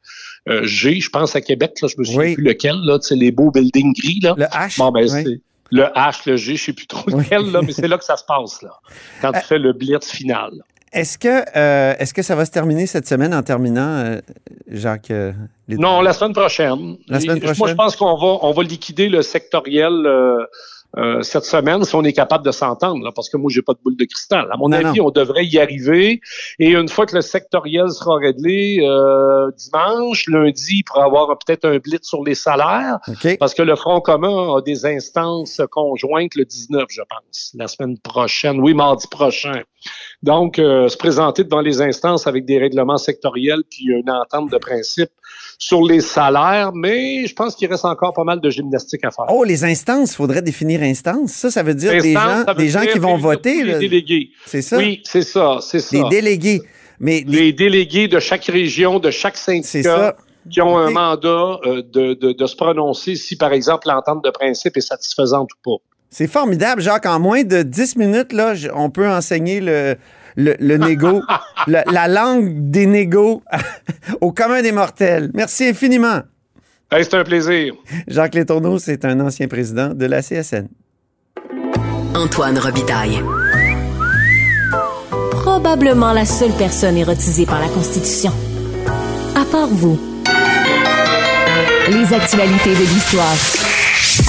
euh, 0.49 0.63
G, 0.65 0.99
je 0.99 1.09
pense 1.09 1.35
à 1.35 1.41
Québec, 1.41 1.79
là, 1.81 1.87
je 1.87 1.95
me 1.99 2.03
souviens 2.03 2.19
Oui. 2.21 2.33
plus 2.35 2.43
lequel, 2.43 2.75
là, 2.83 2.99
sais, 3.01 3.15
les 3.15 3.31
beaux 3.31 3.49
buildings 3.51 3.93
gris. 3.93 4.19
Là. 4.21 4.35
Le 4.37 4.45
H. 4.45 4.77
Bon, 4.77 4.91
ben, 4.91 5.01
oui. 5.03 5.09
c'est 5.09 5.41
le 5.71 5.83
H, 5.83 6.21
le 6.27 6.35
G, 6.35 6.55
je 6.55 6.63
sais 6.65 6.73
plus 6.73 6.87
trop 6.87 7.09
lequel, 7.09 7.51
là, 7.51 7.61
mais 7.63 7.71
c'est 7.73 7.87
là 7.87 7.97
que 7.97 8.03
ça 8.03 8.17
se 8.17 8.23
passe, 8.23 8.61
là, 8.63 8.71
quand 9.21 9.31
tu 9.31 9.41
fais 9.41 9.59
le 9.59 9.71
blitz 9.73 10.11
final. 10.11 10.51
Est-ce 10.91 11.17
que, 11.17 11.43
euh, 11.55 11.93
est-ce 11.99 12.13
que 12.13 12.21
ça 12.21 12.35
va 12.35 12.45
se 12.45 12.51
terminer 12.51 12.87
cette 12.87 13.07
semaine 13.07 13.33
en 13.33 13.43
terminant, 13.43 13.81
euh, 14.05 14.19
Jacques? 14.67 15.11
euh, 15.11 15.31
les- 15.67 15.77
Non, 15.77 16.01
la 16.01 16.13
semaine 16.13 16.33
prochaine. 16.33 16.97
La 17.07 17.19
semaine 17.19 17.37
Et- 17.37 17.41
Moi, 17.41 17.53
prochaine? 17.53 17.73
je 17.73 17.75
pense 17.75 17.95
qu'on 17.95 18.15
va, 18.17 18.39
on 18.41 18.51
va 18.51 18.63
liquider 18.63 19.07
le 19.07 19.21
sectoriel 19.21 19.91
euh, 20.05 20.43
euh, 20.97 21.21
cette 21.21 21.43
semaine 21.43 21.83
si 21.83 21.93
on 21.93 22.03
est 22.03 22.13
capable 22.13 22.43
de 22.43 22.49
s'entendre, 22.51 23.11
parce 23.13 23.29
que 23.29 23.37
moi, 23.37 23.51
j'ai 23.53 23.61
pas 23.61 23.73
de 23.73 23.79
boule 23.85 23.95
de 23.95 24.05
cristal. 24.05 24.47
À 24.51 24.57
mon 24.57 24.69
Non, 24.69 24.77
avis, 24.77 24.97
non. 24.97 25.05
on 25.05 25.11
devrait 25.11 25.45
y 25.45 25.59
arriver. 25.59 26.19
Et 26.57 26.71
une 26.71 26.89
fois 26.89 27.05
que 27.05 27.13
le 27.13 27.21
sectoriel 27.21 27.91
sera 27.91 28.15
réglé 28.17 28.79
euh, 28.81 29.51
dimanche, 29.55 30.25
lundi, 30.27 30.77
il 30.77 30.83
pourra 30.83 31.01
y 31.01 31.05
avoir 31.05 31.37
peut-être 31.37 31.65
un 31.65 31.77
blitz 31.77 32.07
sur 32.07 32.23
les 32.23 32.33
salaires, 32.33 32.97
OK. 33.07 33.37
parce 33.39 33.53
que 33.53 33.61
le 33.61 33.75
Front 33.75 34.01
commun 34.01 34.55
a 34.57 34.61
des 34.61 34.87
instances 34.87 35.61
conjointes 35.69 36.33
le 36.33 36.45
19, 36.45 36.85
je 36.89 37.01
pense, 37.07 37.51
la 37.53 37.67
semaine 37.67 37.99
prochaine. 37.99 38.59
Oui, 38.59 38.73
mardi 38.73 39.05
prochain. 39.11 39.61
Donc, 40.21 40.59
euh, 40.59 40.89
se 40.89 40.97
présenter 40.97 41.45
devant 41.45 41.61
les 41.61 41.81
instances 41.81 42.27
avec 42.27 42.43
des 42.45 42.57
règlements 42.59 42.97
sectoriels 42.97 43.61
puis 43.69 43.85
une 43.85 44.09
entente 44.09 44.51
de 44.51 44.57
principe 44.57 45.09
sur 45.57 45.81
les 45.83 46.01
salaires, 46.01 46.71
mais 46.73 47.25
je 47.25 47.33
pense 47.33 47.55
qu'il 47.55 47.69
reste 47.69 47.85
encore 47.85 48.13
pas 48.13 48.23
mal 48.25 48.41
de 48.41 48.49
gymnastique 48.49 49.03
à 49.05 49.11
faire. 49.11 49.25
Oh, 49.29 49.43
les 49.45 49.63
instances, 49.63 50.11
il 50.11 50.15
faudrait 50.15 50.41
définir 50.41 50.81
instances. 50.81 51.31
Ça, 51.31 51.49
ça 51.51 51.63
veut 51.63 51.73
dire 51.73 51.91
des 52.01 52.13
gens, 52.13 52.53
des 52.57 52.67
gens 52.69 52.85
qui 52.85 52.99
vont 52.99 53.17
voter. 53.17 53.63
Les 53.63 53.79
délégués. 53.79 54.29
C'est 54.45 54.61
ça? 54.61 54.77
Oui, 54.77 55.01
c'est 55.05 55.21
ça, 55.21 55.59
c'est 55.61 55.79
ça. 55.79 55.97
Des 56.03 56.09
délégués. 56.09 56.61
Mais 56.99 57.23
les- 57.25 57.39
Les 57.45 57.53
délégués 57.53 58.09
de 58.09 58.19
chaque 58.19 58.43
région, 58.45 58.99
de 58.99 59.11
chaque 59.11 59.37
syndicat 59.37 59.83
ça. 59.83 60.15
qui 60.51 60.59
ont 60.61 60.77
un 60.77 60.89
mandat 60.91 61.59
euh, 61.65 61.81
de, 61.81 62.13
de, 62.13 62.33
de 62.33 62.45
se 62.45 62.57
prononcer 62.57 63.15
si, 63.15 63.37
par 63.37 63.53
exemple, 63.53 63.87
l'entente 63.87 64.21
de 64.23 64.29
principe 64.31 64.75
est 64.75 64.81
satisfaisante 64.81 65.49
ou 65.53 65.77
pas. 65.77 65.83
C'est 66.09 66.27
formidable, 66.27 66.81
Jacques. 66.81 67.05
En 67.05 67.19
moins 67.19 67.43
de 67.43 67.61
10 67.61 67.95
minutes, 67.97 68.33
là, 68.33 68.55
je- 68.55 68.69
on 68.73 68.89
peut 68.89 69.07
enseigner 69.07 69.61
le, 69.61 69.95
le, 70.35 70.55
le 70.59 70.77
négo, 70.77 71.21
le- 71.67 71.83
la 71.91 72.07
langue 72.07 72.71
des 72.71 72.85
négos 72.87 73.43
au 74.21 74.31
commun 74.31 74.61
des 74.61 74.71
mortels. 74.71 75.29
Merci 75.33 75.67
infiniment. 75.67 76.21
Hey, 76.91 77.03
c'est 77.05 77.13
un 77.15 77.23
plaisir. 77.23 77.75
Jacques 78.07 78.33
Létourneau, 78.33 78.79
c'est 78.79 79.05
un 79.05 79.19
ancien 79.19 79.47
président 79.47 79.93
de 79.93 80.05
la 80.07 80.21
CSN. 80.23 80.67
Antoine 82.15 82.57
Robitaille. 82.57 83.21
Probablement 85.31 86.13
la 86.13 86.25
seule 86.25 86.51
personne 86.57 86.97
érotisée 86.97 87.45
par 87.45 87.59
la 87.59 87.67
Constitution. 87.67 88.31
À 89.35 89.45
part 89.45 89.67
vous. 89.67 89.99
Les 91.91 92.13
actualités 92.13 92.71
de 92.73 92.79
l'histoire. 92.79 93.35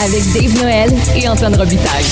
Avec 0.02 0.22
Dave 0.32 0.62
Noël 0.62 0.90
et 1.14 1.28
Antoine 1.28 1.54
Robitaille. 1.54 2.06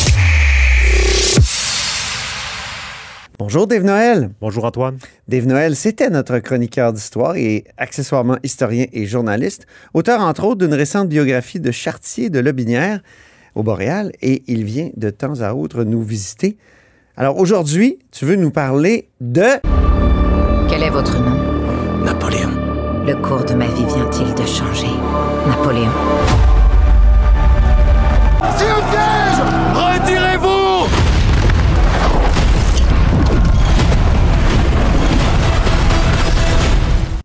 Bonjour, 3.38 3.66
Dave 3.66 3.82
Noël. 3.82 4.30
Bonjour 4.42 4.66
Antoine. 4.66 4.98
Dave 5.26 5.46
Noël, 5.46 5.74
c'était 5.74 6.10
notre 6.10 6.38
chroniqueur 6.40 6.92
d'histoire 6.92 7.36
et 7.36 7.64
accessoirement 7.78 8.36
historien 8.42 8.84
et 8.92 9.06
journaliste, 9.06 9.66
auteur 9.94 10.20
entre 10.20 10.44
autres 10.44 10.66
d'une 10.66 10.74
récente 10.74 11.08
biographie 11.08 11.60
de 11.60 11.70
Chartier 11.70 12.28
de 12.28 12.40
Lobinière 12.40 13.00
au 13.54 13.62
Boréal 13.62 14.12
et 14.20 14.42
il 14.48 14.64
vient 14.64 14.90
de 14.94 15.08
temps 15.08 15.40
à 15.40 15.54
autre 15.54 15.84
nous 15.84 16.02
visiter. 16.02 16.58
Alors 17.16 17.38
aujourd'hui, 17.38 18.00
tu 18.12 18.26
veux 18.26 18.36
nous 18.36 18.50
parler 18.50 19.08
de... 19.22 19.46
Quel 20.68 20.82
est 20.82 20.90
votre 20.90 21.18
nom? 21.18 22.04
Napoléon. 22.04 22.50
Le 23.06 23.14
cours 23.14 23.44
de 23.44 23.54
ma 23.54 23.66
vie 23.66 23.86
vient-il 23.86 24.34
de 24.34 24.44
changer? 24.44 24.92
Napoléon. 25.46 25.88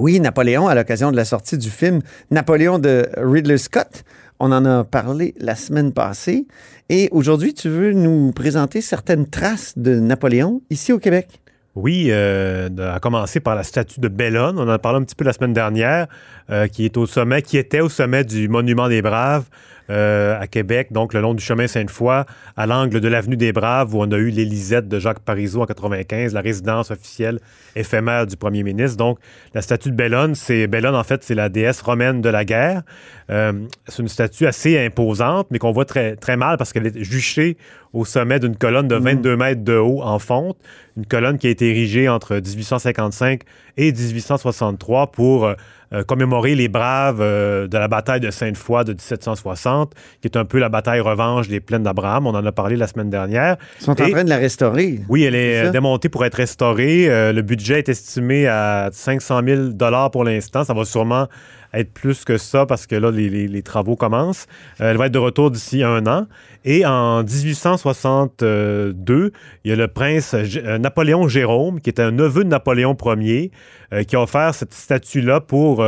Oui, 0.03 0.19
Napoléon, 0.19 0.67
à 0.67 0.75
l'occasion 0.75 1.11
de 1.11 1.15
la 1.15 1.23
sortie 1.23 1.57
du 1.57 1.69
film 1.69 2.01
Napoléon 2.29 2.77
de 2.77 3.07
Ridley 3.15 3.57
Scott. 3.57 4.03
On 4.37 4.51
en 4.51 4.65
a 4.65 4.83
parlé 4.83 5.33
la 5.39 5.55
semaine 5.55 5.93
passée. 5.93 6.45
Et 6.89 7.07
aujourd'hui, 7.13 7.53
tu 7.53 7.69
veux 7.69 7.93
nous 7.93 8.33
présenter 8.33 8.81
certaines 8.81 9.29
traces 9.29 9.77
de 9.77 10.01
Napoléon 10.01 10.61
ici 10.69 10.91
au 10.91 10.99
Québec? 10.99 11.39
Oui, 11.75 12.07
euh, 12.09 12.67
à 12.93 12.99
commencer 12.99 13.39
par 13.39 13.55
la 13.55 13.63
statue 13.63 14.01
de 14.01 14.09
Bellone. 14.09 14.59
On 14.59 14.63
en 14.63 14.67
a 14.67 14.77
parlé 14.77 14.99
un 14.99 15.03
petit 15.03 15.15
peu 15.15 15.23
la 15.23 15.31
semaine 15.31 15.53
dernière, 15.53 16.07
euh, 16.49 16.67
qui 16.67 16.85
est 16.85 16.97
au 16.97 17.05
sommet, 17.05 17.41
qui 17.41 17.57
était 17.57 17.81
au 17.81 17.89
sommet 17.89 18.23
du 18.23 18.47
Monument 18.47 18.87
des 18.87 19.01
Braves 19.01 19.45
euh, 19.89 20.39
à 20.39 20.47
Québec, 20.47 20.87
donc 20.91 21.13
le 21.13 21.19
long 21.19 21.33
du 21.33 21.43
chemin 21.43 21.67
Sainte-Foy, 21.67 22.23
à 22.55 22.65
l'angle 22.65 23.01
de 23.01 23.07
l'avenue 23.09 23.35
des 23.35 23.51
Braves, 23.51 23.93
où 23.93 24.01
on 24.01 24.09
a 24.11 24.17
eu 24.17 24.29
l'Élisette 24.29 24.87
de 24.87 24.97
Jacques 24.97 25.19
Parizeau 25.19 25.61
en 25.61 25.65
95, 25.65 26.33
la 26.33 26.39
résidence 26.39 26.89
officielle 26.89 27.39
éphémère 27.75 28.25
du 28.25 28.37
premier 28.37 28.63
ministre. 28.63 28.95
Donc, 28.95 29.19
la 29.53 29.61
statue 29.61 29.91
de 29.91 29.95
Bellone, 29.95 30.35
c'est 30.35 30.67
Bellone, 30.67 30.95
en 30.95 31.03
fait, 31.03 31.21
c'est 31.25 31.35
la 31.35 31.49
déesse 31.49 31.81
romaine 31.81 32.21
de 32.21 32.29
la 32.29 32.45
guerre. 32.45 32.83
Euh, 33.29 33.51
c'est 33.89 34.01
une 34.01 34.07
statue 34.07 34.47
assez 34.47 34.79
imposante, 34.79 35.47
mais 35.51 35.59
qu'on 35.59 35.73
voit 35.73 35.85
très, 35.85 36.15
très 36.15 36.37
mal 36.37 36.55
parce 36.57 36.71
qu'elle 36.71 36.87
est 36.87 37.03
juchée 37.03 37.57
au 37.91 38.05
sommet 38.05 38.39
d'une 38.39 38.55
colonne 38.55 38.87
de 38.87 38.95
22 38.95 39.35
mètres 39.35 39.63
de 39.63 39.75
haut 39.75 40.01
en 40.01 40.17
fonte, 40.17 40.57
une 40.95 41.05
colonne 41.05 41.37
qui 41.37 41.47
a 41.47 41.49
été 41.49 41.69
érigée 41.69 42.07
entre 42.07 42.35
1855 42.35 43.41
et 43.75 43.91
1863 43.91 45.11
pour 45.11 45.53
euh, 45.93 46.03
commémorer 46.03 46.55
les 46.55 46.67
braves 46.67 47.19
euh, 47.21 47.67
de 47.67 47.77
la 47.77 47.87
bataille 47.87 48.19
de 48.19 48.31
Sainte-Foy 48.31 48.83
de 48.83 48.93
1760, 48.93 49.93
qui 50.21 50.27
est 50.27 50.37
un 50.37 50.45
peu 50.45 50.57
la 50.57 50.69
bataille 50.69 50.99
revanche 50.99 51.47
des 51.47 51.59
plaines 51.59 51.83
d'Abraham. 51.83 52.25
On 52.27 52.31
en 52.31 52.45
a 52.45 52.51
parlé 52.51 52.75
la 52.75 52.87
semaine 52.87 53.09
dernière. 53.09 53.57
Ils 53.79 53.83
sont 53.83 53.91
en 53.91 54.09
train 54.09 54.23
de 54.23 54.29
la 54.29 54.37
restaurer. 54.37 55.01
Oui, 55.09 55.23
elle 55.23 55.35
est 55.35 55.67
euh, 55.67 55.71
démontée 55.71 56.09
pour 56.09 56.25
être 56.25 56.35
restaurée. 56.35 57.07
Le 57.33 57.41
budget 57.41 57.79
est 57.79 57.89
estimé 57.89 58.47
à 58.47 58.89
500 58.91 59.41
000 59.45 60.09
pour 60.11 60.23
l'instant. 60.23 60.63
Ça 60.63 60.73
va 60.73 60.85
sûrement 60.85 61.27
être 61.73 61.93
plus 61.93 62.25
que 62.25 62.37
ça 62.37 62.65
parce 62.65 62.87
que 62.87 62.95
là, 62.95 63.11
les, 63.11 63.29
les- 63.29 63.63
travaux 63.63 63.95
commencent. 63.95 64.47
Euh, 64.81 64.91
elle 64.91 64.97
va 64.97 65.07
être 65.07 65.13
de 65.13 65.19
retour 65.19 65.51
d'ici 65.51 65.83
un 65.83 66.05
an. 66.05 66.27
Et 66.65 66.85
en 66.85 67.23
1862, 67.23 69.31
il 69.63 69.69
y 69.69 69.73
a 69.73 69.75
le 69.75 69.87
prince 69.87 70.33
euh, 70.33 70.77
Napoléon 70.77 71.27
Jérôme, 71.27 71.81
qui 71.81 71.89
était 71.89 72.01
un 72.01 72.11
neveu 72.11 72.43
de 72.43 72.49
Napoléon 72.49 72.95
Ier, 73.17 73.51
euh, 73.93 74.03
qui 74.03 74.15
a 74.15 74.21
offert 74.21 74.53
cette 74.53 74.73
statue-là 74.73 75.41
pour 75.41 75.83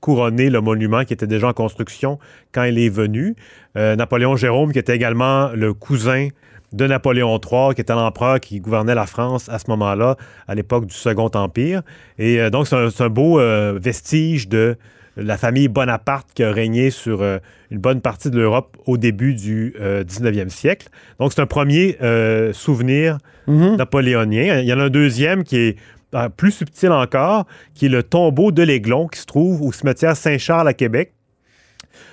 couronner 0.00 0.50
le 0.50 0.60
monument 0.60 1.04
qui 1.04 1.12
était 1.12 1.26
déjà 1.26 1.48
en 1.48 1.52
construction 1.52 2.18
quand 2.52 2.64
il 2.64 2.78
est 2.78 2.88
venu. 2.88 3.34
Napoléon 3.74 4.36
Jérôme, 4.36 4.72
qui 4.72 4.78
était 4.78 4.96
également 4.96 5.50
le 5.54 5.74
cousin 5.74 6.28
de 6.72 6.86
Napoléon 6.86 7.38
III, 7.38 7.74
qui 7.74 7.80
était 7.80 7.92
l'empereur 7.92 8.40
qui 8.40 8.60
gouvernait 8.60 8.94
la 8.94 9.06
France 9.06 9.48
à 9.48 9.58
ce 9.58 9.70
moment-là, 9.70 10.16
à 10.48 10.54
l'époque 10.54 10.86
du 10.86 10.94
Second 10.94 11.30
Empire. 11.34 11.82
Et 12.18 12.50
donc, 12.50 12.66
c'est 12.66 13.02
un, 13.02 13.08
beau 13.08 13.38
vestige 13.78 14.48
de 14.48 14.76
la 15.16 15.36
famille 15.38 15.68
Bonaparte 15.68 16.28
qui 16.34 16.42
a 16.42 16.52
régné 16.52 16.90
sur 16.90 17.22
euh, 17.22 17.38
une 17.70 17.78
bonne 17.78 18.00
partie 18.00 18.30
de 18.30 18.36
l'Europe 18.38 18.76
au 18.86 18.96
début 18.98 19.34
du 19.34 19.74
euh, 19.80 20.04
19e 20.04 20.48
siècle. 20.50 20.88
Donc, 21.18 21.32
c'est 21.32 21.40
un 21.40 21.46
premier 21.46 21.96
euh, 22.02 22.52
souvenir 22.52 23.18
Mhm. 23.46 23.76
napoléonien. 23.76 24.58
Il 24.60 24.66
y 24.66 24.72
en 24.72 24.80
a 24.80 24.84
un 24.84 24.90
deuxième 24.90 25.44
qui 25.44 25.56
est 25.56 25.76
euh, 26.14 26.28
plus 26.28 26.50
subtil 26.50 26.90
encore, 26.90 27.46
qui 27.74 27.86
est 27.86 27.88
le 27.88 28.02
tombeau 28.02 28.50
de 28.52 28.62
l'Aiglon, 28.62 29.06
qui 29.06 29.20
se 29.20 29.26
trouve 29.26 29.62
au 29.62 29.72
cimetière 29.72 30.16
Saint-Charles 30.16 30.66
à 30.68 30.74
Québec. 30.74 31.12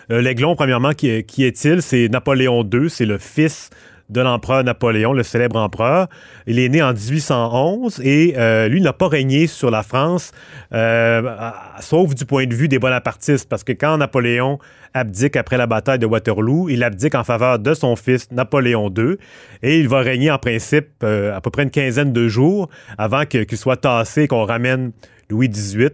L'Aiglon, 0.09 0.55
premièrement, 0.55 0.91
qui, 0.91 1.23
qui 1.23 1.43
est-il? 1.45 1.81
C'est 1.81 2.09
Napoléon 2.09 2.67
II, 2.71 2.89
c'est 2.89 3.05
le 3.05 3.17
fils 3.17 3.69
de 4.13 4.21
l'empereur 4.21 4.63
Napoléon, 4.63 5.11
le 5.11 5.23
célèbre 5.23 5.57
empereur. 5.57 6.07
Il 6.47 6.59
est 6.59 6.69
né 6.69 6.81
en 6.81 6.93
1811 6.93 7.99
et 8.03 8.35
euh, 8.37 8.67
lui 8.69 8.79
n'a 8.79 8.93
pas 8.93 9.07
régné 9.07 9.47
sur 9.47 9.71
la 9.71 9.83
France, 9.83 10.31
euh, 10.73 11.21
sauf 11.79 12.15
du 12.15 12.25
point 12.25 12.45
de 12.45 12.53
vue 12.53 12.67
des 12.67 12.79
bonapartistes, 12.79 13.49
parce 13.49 13.63
que 13.63 13.73
quand 13.73 13.97
Napoléon 13.97 14.59
abdique 14.93 15.35
après 15.35 15.57
la 15.57 15.67
bataille 15.67 15.99
de 15.99 16.05
Waterloo, 16.05 16.69
il 16.69 16.83
abdique 16.83 17.15
en 17.15 17.23
faveur 17.23 17.59
de 17.59 17.73
son 17.73 17.95
fils 17.95 18.31
Napoléon 18.31 18.93
II 18.95 19.17
et 19.63 19.79
il 19.79 19.87
va 19.87 19.99
régner 19.99 20.29
en 20.31 20.37
principe 20.37 20.89
euh, 21.03 21.35
à 21.35 21.41
peu 21.41 21.49
près 21.49 21.63
une 21.63 21.71
quinzaine 21.71 22.13
de 22.13 22.27
jours 22.27 22.69
avant 22.97 23.25
qu'il 23.25 23.57
soit 23.57 23.77
tassé 23.77 24.23
et 24.23 24.27
qu'on 24.27 24.45
ramène 24.45 24.91
Louis 25.29 25.49
XVIII 25.49 25.89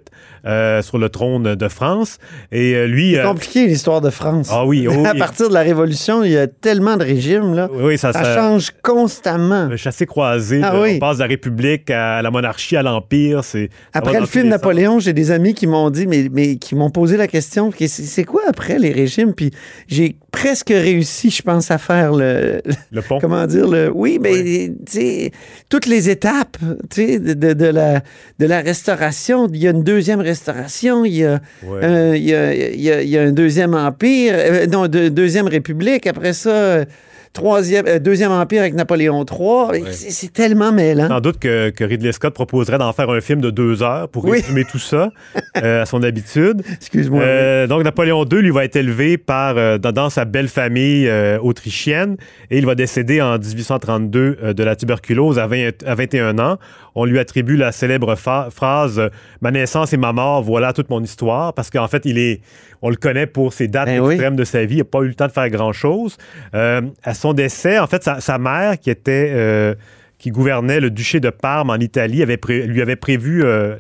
euh, 0.45 0.82
sur 0.82 0.97
le 0.97 1.10
trône 1.10 1.56
de 1.56 1.67
France. 1.67 2.17
Et 2.52 2.73
euh, 2.75 2.86
lui... 2.88 3.13
C'est 3.13 3.19
euh, 3.19 3.23
compliqué 3.28 3.67
l'histoire 3.67 4.02
de 4.02 4.10
France. 4.10 4.49
Ah 4.52 4.65
oui, 4.65 4.88
oh, 4.89 5.06
à 5.06 5.13
partir 5.15 5.49
de 5.49 5.54
la 5.54 5.62
Révolution, 5.62 6.23
il 6.23 6.32
y 6.32 6.38
a 6.38 6.47
tellement 6.47 6.97
de 6.97 7.04
régimes, 7.04 7.54
là. 7.56 7.69
oui, 7.73 7.97
ça, 7.97 8.13
Ça 8.13 8.23
ça- 8.23 8.36
change 8.36 8.71
constamment. 8.82 9.65
le 9.67 9.78
chassé-croisé, 9.78 10.62
Ah 10.63 10.71
de- 10.75 10.82
oui. 10.82 10.91
on 10.95 10.99
passe 10.99 11.17
de 11.17 11.21
la 11.23 11.28
République 11.28 11.89
à 11.89 12.21
la 12.21 12.32
monarchie, 12.32 12.75
à 12.75 12.84
l'Empire. 12.84 13.43
c'est 13.43 13.69
Après 13.93 14.19
le 14.19 14.25
film 14.25 14.47
Napoléon, 14.47 14.99
j'ai 14.99 15.13
des 15.13 15.32
amis 15.32 15.54
qui 15.54 15.67
m'ont 15.67 15.89
dit, 15.89 16.08
mais, 16.08 16.28
mais 16.32 16.58
qui 16.58 16.75
m'ont 16.75 16.89
posé 16.89 17.17
la 17.17 17.28
question, 17.28 17.71
que 17.71 17.88
c'est 17.88 18.23
quoi 18.23 18.41
après 18.47 18.80
les 18.80 18.91
régimes? 18.91 19.34
Puis 19.34 19.52
j'ai 19.88 20.15
presque 20.32 20.69
réussi, 20.69 21.30
je 21.32 21.41
pense, 21.41 21.71
à 21.71 21.78
faire 21.78 22.12
le. 22.13 22.62
Le 22.91 23.02
pont. 23.02 23.19
comment 23.19 23.45
dire 23.47 23.67
le 23.67 23.91
oui 23.93 24.19
mais 24.21 24.71
tu 24.86 24.91
sais 24.91 25.32
toutes 25.69 25.86
les 25.86 26.10
étapes 26.10 26.58
tu 26.89 27.06
sais 27.06 27.19
de, 27.19 27.34
de, 27.34 27.54
de 27.54 27.65
la 27.65 28.02
de 28.39 28.45
la 28.45 28.62
restauration 28.62 29.47
il 29.54 29.58
y 29.60 29.67
a 29.67 29.71
une 29.71 29.84
deuxième 29.84 30.19
restauration 30.34 31.06
il 31.06 31.15
y 31.22 31.26
a 31.26 31.39
Ouais. 31.63 31.80
euh, 31.84 32.18
il 32.18 32.24
y, 32.24 32.34
a, 32.34 32.54
il 32.54 32.82
y 32.82 32.92
a- 32.92 33.02
il 33.02 33.10
y 33.10 33.18
a 33.18 33.22
un 33.24 33.32
deuxième 33.32 33.74
empire 33.74 34.34
euh, 34.36 34.65
non 34.68 34.88
de- 34.88 35.10
deuxième 35.10 35.48
république 35.48 36.06
après 36.08 36.34
ça 36.34 36.50
euh, 36.52 36.86
troisième 37.32 37.86
euh, 37.88 38.00
deuxième 38.00 38.32
empire 38.32 38.62
avec 38.62 38.74
Napoléon 38.74 39.24
III 39.24 39.84
c'est 39.92 40.10
c'est 40.20 40.34
tellement 40.34 40.72
mêlant 40.72 41.08
Sans 41.08 41.22
doute 41.22 41.38
que, 41.46 41.70
que 41.70 41.84
Ridley 41.84 42.12
Scott 42.12 42.34
proposerait 42.34 42.80
d'en 42.80 42.92
faire 42.92 43.10
un 43.12 43.22
film 43.22 43.39
de 43.39 43.52
deux 43.52 43.84
heures 43.84 44.10
pour 44.10 44.26
Oui. 44.26 44.39
résumer 44.42 44.65
tout 44.65 44.80
ça 44.80 45.12
euh, 45.63 45.84
à 45.84 45.86
son 45.86 46.02
habitude. 46.10 46.63
excuse-moi 46.82 47.22
Euh, 47.22 47.68
donc, 47.68 47.84
Napoléon 47.84 48.26
II, 48.26 48.42
lui, 48.42 48.50
va 48.50 48.65
être 48.65 48.76
élevé 48.78 49.18
par, 49.20 49.54
dans, 49.80 49.92
dans 49.92 50.10
sa 50.10 50.26
belle 50.26 50.48
famille 50.48 51.08
autrichienne 51.42 52.18
et 52.50 52.58
il 52.58 52.65
va 52.65 52.74
décéder 52.76 53.22
en 53.22 53.38
1832 53.38 54.38
euh, 54.42 54.54
de 54.54 54.63
la 54.63 54.76
tuberculose 54.76 55.38
à, 55.38 55.46
20 55.48 55.84
à 55.86 55.96
21 55.96 56.39
ans. 56.39 56.58
On 56.95 57.06
lui 57.06 57.19
attribue 57.19 57.56
la 57.58 57.71
célèbre 57.71 58.15
phrase 58.15 59.02
Ma 59.41 59.52
naissance 59.52 59.93
et 59.93 59.97
ma 59.97 60.13
mort, 60.13 60.41
voilà 60.43 60.73
toute 60.73 60.89
mon 60.89 61.02
histoire, 61.04 61.54
parce 61.54 61.69
qu'en 61.69 61.88
fait, 61.88 62.04
il 62.06 62.17
est, 62.17 62.41
on 62.82 62.89
le 62.89 62.95
connaît 62.95 63.28
pour 63.28 63.54
ses 63.54 63.67
dates 63.67 63.86
Ben 63.88 63.99
oui. 64.02 64.13
extrêmes 64.13 64.36
de 64.36 64.43
sa 64.43 64.65
vie. 64.65 64.75
Il 64.75 64.80
n'a 64.80 64.84
pas 64.86 64.99
eu 65.02 65.08
le 65.08 65.15
temps 65.15 65.28
de 65.28 65.32
faire 65.32 65.49
grand-chose. 65.49 66.17
Euh, 66.54 66.82
à 67.04 67.13
son 67.13 67.34
décès, 67.34 67.80
en 67.80 67.88
fait, 67.88 68.04
sa, 68.04 68.19
sa 68.21 68.38
mère, 68.38 68.80
qui 68.80 68.89
était. 68.89 69.30
euh, 69.32 69.75
qui 70.17 70.32
gouvernait 70.32 70.82
le 70.82 70.89
duché 70.89 71.21
de 71.21 71.30
Parme 71.30 71.69
en 71.69 71.78
Italie, 71.78 72.21
avait 72.21 72.38
lui 72.49 72.82
avait 72.82 72.97
prévu, 72.97 73.41
euh, 73.45 73.78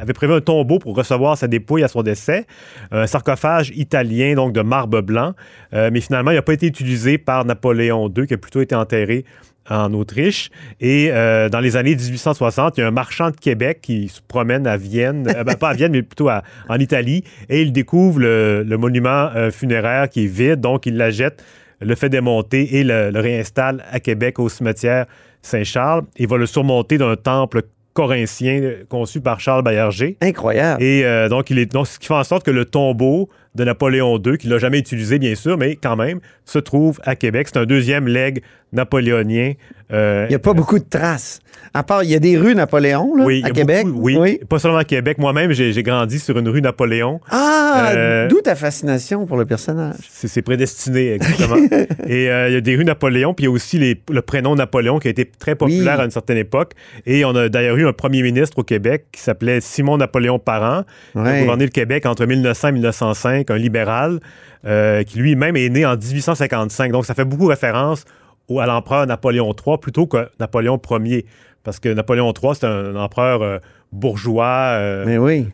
avait 0.00 0.14
prévu 0.14 0.32
un 0.32 0.40
tombeau 0.40 0.78
pour 0.78 0.96
recevoir 0.96 1.36
sa 1.36 1.48
dépouille 1.48 1.84
à 1.84 1.88
son 1.88 2.02
décès, 2.02 2.46
un 2.92 3.06
sarcophage 3.06 3.72
italien, 3.76 4.36
donc 4.36 4.54
de 4.54 4.62
marbre 4.62 5.02
blanc, 5.02 5.34
Euh, 5.74 5.90
mais 5.92 6.00
finalement, 6.00 6.30
il 6.30 6.36
n'a 6.36 6.40
pas 6.40 6.54
été 6.54 6.66
utilisé 6.66 7.18
par 7.18 7.44
Napoléon 7.44 8.08
II, 8.16 8.26
qui 8.26 8.32
a 8.32 8.38
plutôt 8.38 8.62
été 8.62 8.74
enterré 8.74 9.26
en 9.70 9.92
Autriche. 9.94 10.50
Et 10.80 11.08
euh, 11.12 11.48
dans 11.48 11.60
les 11.60 11.76
années 11.76 11.94
1860, 11.96 12.76
il 12.76 12.80
y 12.80 12.84
a 12.84 12.86
un 12.86 12.90
marchand 12.90 13.30
de 13.30 13.36
Québec 13.36 13.80
qui 13.82 14.08
se 14.08 14.20
promène 14.26 14.66
à 14.66 14.76
Vienne, 14.76 15.26
euh, 15.34 15.44
ben, 15.44 15.54
pas 15.56 15.70
à 15.70 15.74
Vienne, 15.74 15.92
mais 15.92 16.02
plutôt 16.02 16.28
à- 16.28 16.42
en 16.68 16.76
Italie, 16.78 17.24
et 17.48 17.62
il 17.62 17.72
découvre 17.72 18.20
le, 18.20 18.62
le 18.62 18.76
monument 18.76 19.30
euh, 19.34 19.50
funéraire 19.50 20.08
qui 20.08 20.24
est 20.24 20.28
vide, 20.28 20.60
donc 20.60 20.86
il 20.86 20.96
la 20.96 21.10
jette, 21.10 21.42
le 21.80 21.94
fait 21.94 22.08
démonter 22.08 22.76
et 22.76 22.84
le, 22.84 23.10
le 23.10 23.20
réinstalle 23.20 23.84
à 23.90 24.00
Québec 24.00 24.38
au 24.38 24.48
cimetière 24.48 25.06
Saint-Charles. 25.42 26.02
Il 26.16 26.26
va 26.28 26.36
le 26.38 26.46
surmonter 26.46 26.98
d'un 26.98 27.16
temple 27.16 27.62
corinthien 27.92 28.72
conçu 28.88 29.20
par 29.20 29.40
Charles 29.40 29.62
Baillarger. 29.62 30.16
incroyable 30.20 30.82
Et 30.82 31.02
donc, 31.30 31.48
il 31.50 31.58
est, 31.58 31.66
donc, 31.66 31.86
ce 31.86 31.98
qui 31.98 32.06
fait 32.06 32.14
en 32.14 32.24
sorte 32.24 32.44
que 32.44 32.50
le 32.50 32.64
tombeau 32.66 33.28
de 33.56 33.64
Napoléon 33.64 34.16
II, 34.24 34.38
qu'il 34.38 34.50
n'a 34.50 34.58
jamais 34.58 34.78
utilisé, 34.78 35.18
bien 35.18 35.34
sûr, 35.34 35.56
mais 35.58 35.76
quand 35.76 35.96
même, 35.96 36.20
se 36.44 36.58
trouve 36.58 37.00
à 37.04 37.16
Québec. 37.16 37.48
C'est 37.52 37.58
un 37.58 37.64
deuxième 37.66 38.06
legs 38.06 38.42
napoléonien. 38.72 39.52
euh, 39.92 40.26
il 40.28 40.30
n'y 40.30 40.34
a 40.34 40.38
pas 40.40 40.52
beaucoup 40.52 40.78
de 40.78 40.84
traces 40.88 41.38
à 41.72 41.82
part 41.82 42.02
il 42.02 42.10
y 42.10 42.14
a 42.14 42.18
des 42.18 42.36
rues 42.38 42.54
Napoléon 42.54 43.14
là, 43.16 43.24
oui, 43.24 43.42
à 43.44 43.50
Québec 43.50 43.86
beaucoup- 43.86 44.00
oui, 44.20 44.40
pas 44.48 44.58
seulement 44.58 44.78
à 44.78 44.84
Québec. 44.84 45.18
Moi-même, 45.18 45.52
j'ai 45.52 45.82
grandi 45.82 46.18
sur 46.18 46.36
une 46.38 46.48
rue 46.48 46.60
Napoléon. 46.62 47.20
ah 47.30 47.92
Euh, 47.94 48.28
d'où 48.28 48.40
ta 48.40 48.54
fascination 48.54 49.26
pour 49.26 49.36
le 49.36 49.44
personnage 49.44 49.96
C'est 50.08 50.42
prédestiné, 50.42 51.12
exactement. 51.14 51.56
Et 52.08 52.30
euh, 52.30 52.48
il 52.48 52.54
y 52.54 52.56
a 52.56 52.60
des 52.60 52.76
rues 52.76 52.84
Napoléon, 52.84 53.34
puis 53.34 53.44
il 53.44 53.48
y 53.48 53.50
a 53.50 53.52
aussi 53.52 53.78
les- 53.78 54.00
le 54.10 54.22
prénom 54.22 54.54
Napoléon 54.54 54.98
qui 54.98 55.08
a 55.08 55.10
été 55.10 55.24
très 55.38 55.54
populaire 55.54 55.96
Oui. 55.96 56.02
à 56.02 56.04
une 56.04 56.10
certaine 56.10 56.38
époque. 56.38 56.72
Et 57.04 57.24
on 57.24 57.34
a 57.36 57.48
d'ailleurs 57.48 57.76
eu 57.76 57.86
un 57.86 57.92
premier 57.92 58.22
ministre 58.22 58.58
au 58.58 58.62
Québec 58.64 59.06
qui 59.12 59.20
s'appelait 59.20 59.60
Simon 59.60 59.98
Napoléon 59.98 60.38
Parent, 60.38 60.82
qui 61.12 61.18
a 61.18 61.40
gouverné 61.40 61.64
le 61.64 61.70
Québec 61.70 62.06
entre 62.06 62.24
1900 62.26 62.68
et 62.68 62.72
1905, 62.72 63.45
un 63.50 63.58
libéral, 63.58 64.20
euh, 64.64 65.02
qui 65.04 65.18
lui-même 65.18 65.56
est 65.56 65.68
né 65.68 65.84
en 65.86 65.96
1855. 65.96 66.92
Donc 66.92 67.06
ça 67.06 67.14
fait 67.14 67.24
beaucoup 67.24 67.46
référence 67.46 68.04
au- 68.48 68.60
à 68.60 68.66
l'empereur 68.66 69.06
Napoléon 69.06 69.54
III 69.66 69.78
plutôt 69.78 70.06
que 70.06 70.28
Napoléon 70.40 70.80
Ier. 71.04 71.26
Parce 71.64 71.80
que 71.80 71.88
Napoléon 71.88 72.32
III, 72.32 72.54
c'est 72.54 72.66
un, 72.66 72.94
empereur 72.96 73.42
euh, 73.42 73.58
bourgeois, 73.92 74.76
euh, 74.78 75.04
mais 75.06 75.18
oui 75.18 75.48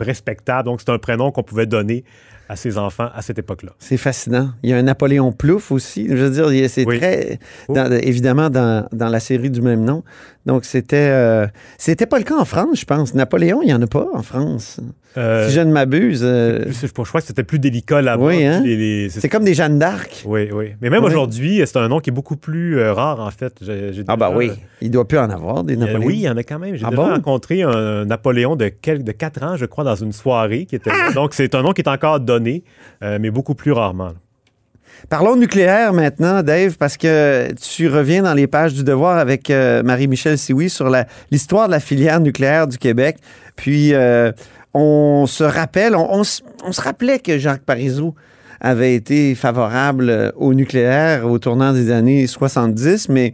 respectable. 0.00 0.64
Donc 0.66 0.80
c'est 0.80 0.90
un 0.92 0.98
prénom 0.98 1.30
qu'on 1.32 1.42
pouvait 1.42 1.66
donner 1.66 2.04
à 2.48 2.54
ses 2.54 2.78
enfants 2.78 3.08
à 3.14 3.22
cette 3.22 3.38
époque-là. 3.40 3.72
C'est 3.80 3.96
fascinant. 3.96 4.50
Il 4.62 4.70
y 4.70 4.72
a 4.72 4.76
un 4.76 4.82
Napoléon 4.82 5.32
Plouffe 5.32 5.72
aussi. 5.72 6.06
Je 6.08 6.14
veux 6.14 6.30
dire, 6.30 6.70
c'est 6.70 6.86
Oui. 6.86 6.98
très. 6.98 7.40
Oh. 7.68 7.72
dans- 7.74 7.90
évidemment, 7.90 8.48
dans, 8.50 8.86
dans 8.92 9.08
la 9.08 9.18
série 9.18 9.50
du 9.50 9.60
même 9.60 9.82
nom. 9.84 10.04
Donc, 10.46 10.64
c'était. 10.64 10.96
euh, 11.10 11.46
c'était 11.76 12.06
pas 12.06 12.18
le 12.18 12.24
cas 12.24 12.36
en 12.38 12.44
France, 12.44 12.80
je 12.80 12.84
pense. 12.84 13.14
Napoléon, 13.14 13.60
il 13.62 13.66
n'y 13.66 13.74
en 13.74 13.82
a 13.82 13.86
pas 13.86 14.06
en 14.14 14.22
France. 14.22 14.80
Euh, 15.18 15.48
si 15.48 15.54
je 15.54 15.60
ne 15.60 15.72
m'abuse. 15.72 16.20
euh, 16.22 16.66
je 16.70 16.86
crois 16.88 17.20
que 17.20 17.26
c'était 17.26 17.42
plus 17.42 17.58
délicat 17.58 18.00
là-bas. 18.02 18.22
Oui, 18.24 18.44
hein? 18.44 18.60
Les- 18.64 19.08
c'est- 19.08 19.28
comme 19.28 19.44
des 19.44 19.54
Jeanne 19.54 19.78
d'Arc. 19.78 20.22
Oui, 20.26 20.48
oui. 20.52 20.74
Mais 20.80 20.90
même 20.90 21.02
Oui. 21.02 21.08
aujourd'hui, 21.10 21.62
c'est 21.64 21.78
un 21.78 21.88
nom 21.88 22.00
qui 22.00 22.10
est 22.10 22.12
beaucoup 22.12 22.36
plus 22.36 22.80
rare, 22.90 23.20
en 23.20 23.30
fait. 23.30 23.54
Ah, 24.06 24.16
bah 24.16 24.26
déjà- 24.28 24.36
oui. 24.38 24.50
Il 24.82 24.90
doit 24.90 25.08
plus 25.08 25.18
en 25.18 25.30
avoir 25.30 25.64
des 25.64 25.76
Napoléons. 25.76 26.06
oui, 26.06 26.14
il 26.16 26.20
y 26.20 26.28
en 26.28 26.36
a 26.36 26.42
quand 26.42 26.58
même. 26.58 26.76
J'ai 26.76 26.84
Ah 26.84 26.90
déjà 26.90 27.02
bon? 27.02 27.08
rencontré 27.08 27.62
un 27.62 28.04
Napoléon 28.04 28.56
de, 28.56 28.68
quel- 28.68 29.02
de 29.04 29.12
4 29.12 29.42
ans, 29.42 29.56
je 29.56 29.64
crois, 29.64 29.84
dans 29.84 29.96
une 29.96 30.12
soirée 30.12 30.66
qui 30.66 30.76
était 30.76 30.90
là. 30.90 31.12
Donc, 31.14 31.32
c'est 31.34 31.54
un 31.54 31.62
nom 31.62 31.72
qui 31.72 31.80
est 31.80 31.88
encore 31.88 32.20
donné, 32.20 32.62
mais 33.00 33.30
beaucoup 33.30 33.54
plus 33.54 33.72
rarement. 33.72 34.12
Parlons 35.08 35.36
nucléaire 35.36 35.92
maintenant, 35.92 36.42
Dave, 36.42 36.76
parce 36.78 36.96
que 36.96 37.52
tu 37.54 37.88
reviens 37.88 38.22
dans 38.22 38.34
les 38.34 38.48
pages 38.48 38.74
du 38.74 38.82
Devoir 38.82 39.18
avec 39.18 39.50
euh, 39.50 39.84
Marie-Michel 39.84 40.36
Sioui 40.36 40.68
sur 40.68 40.90
l'histoire 41.30 41.68
de 41.68 41.72
la 41.72 41.80
filière 41.80 42.18
nucléaire 42.18 42.66
du 42.66 42.76
Québec. 42.76 43.18
Puis, 43.54 43.94
euh, 43.94 44.32
on 44.74 45.26
se 45.28 45.44
rappelle, 45.44 45.94
on 45.94 46.24
se 46.24 46.42
rappelait 46.80 47.20
que 47.20 47.38
Jacques 47.38 47.62
Parizeau 47.62 48.16
avait 48.60 48.94
été 48.94 49.36
favorable 49.36 50.10
euh, 50.10 50.32
au 50.34 50.54
nucléaire 50.54 51.30
au 51.30 51.38
tournant 51.38 51.72
des 51.72 51.92
années 51.92 52.26
70, 52.26 53.08
mais 53.08 53.32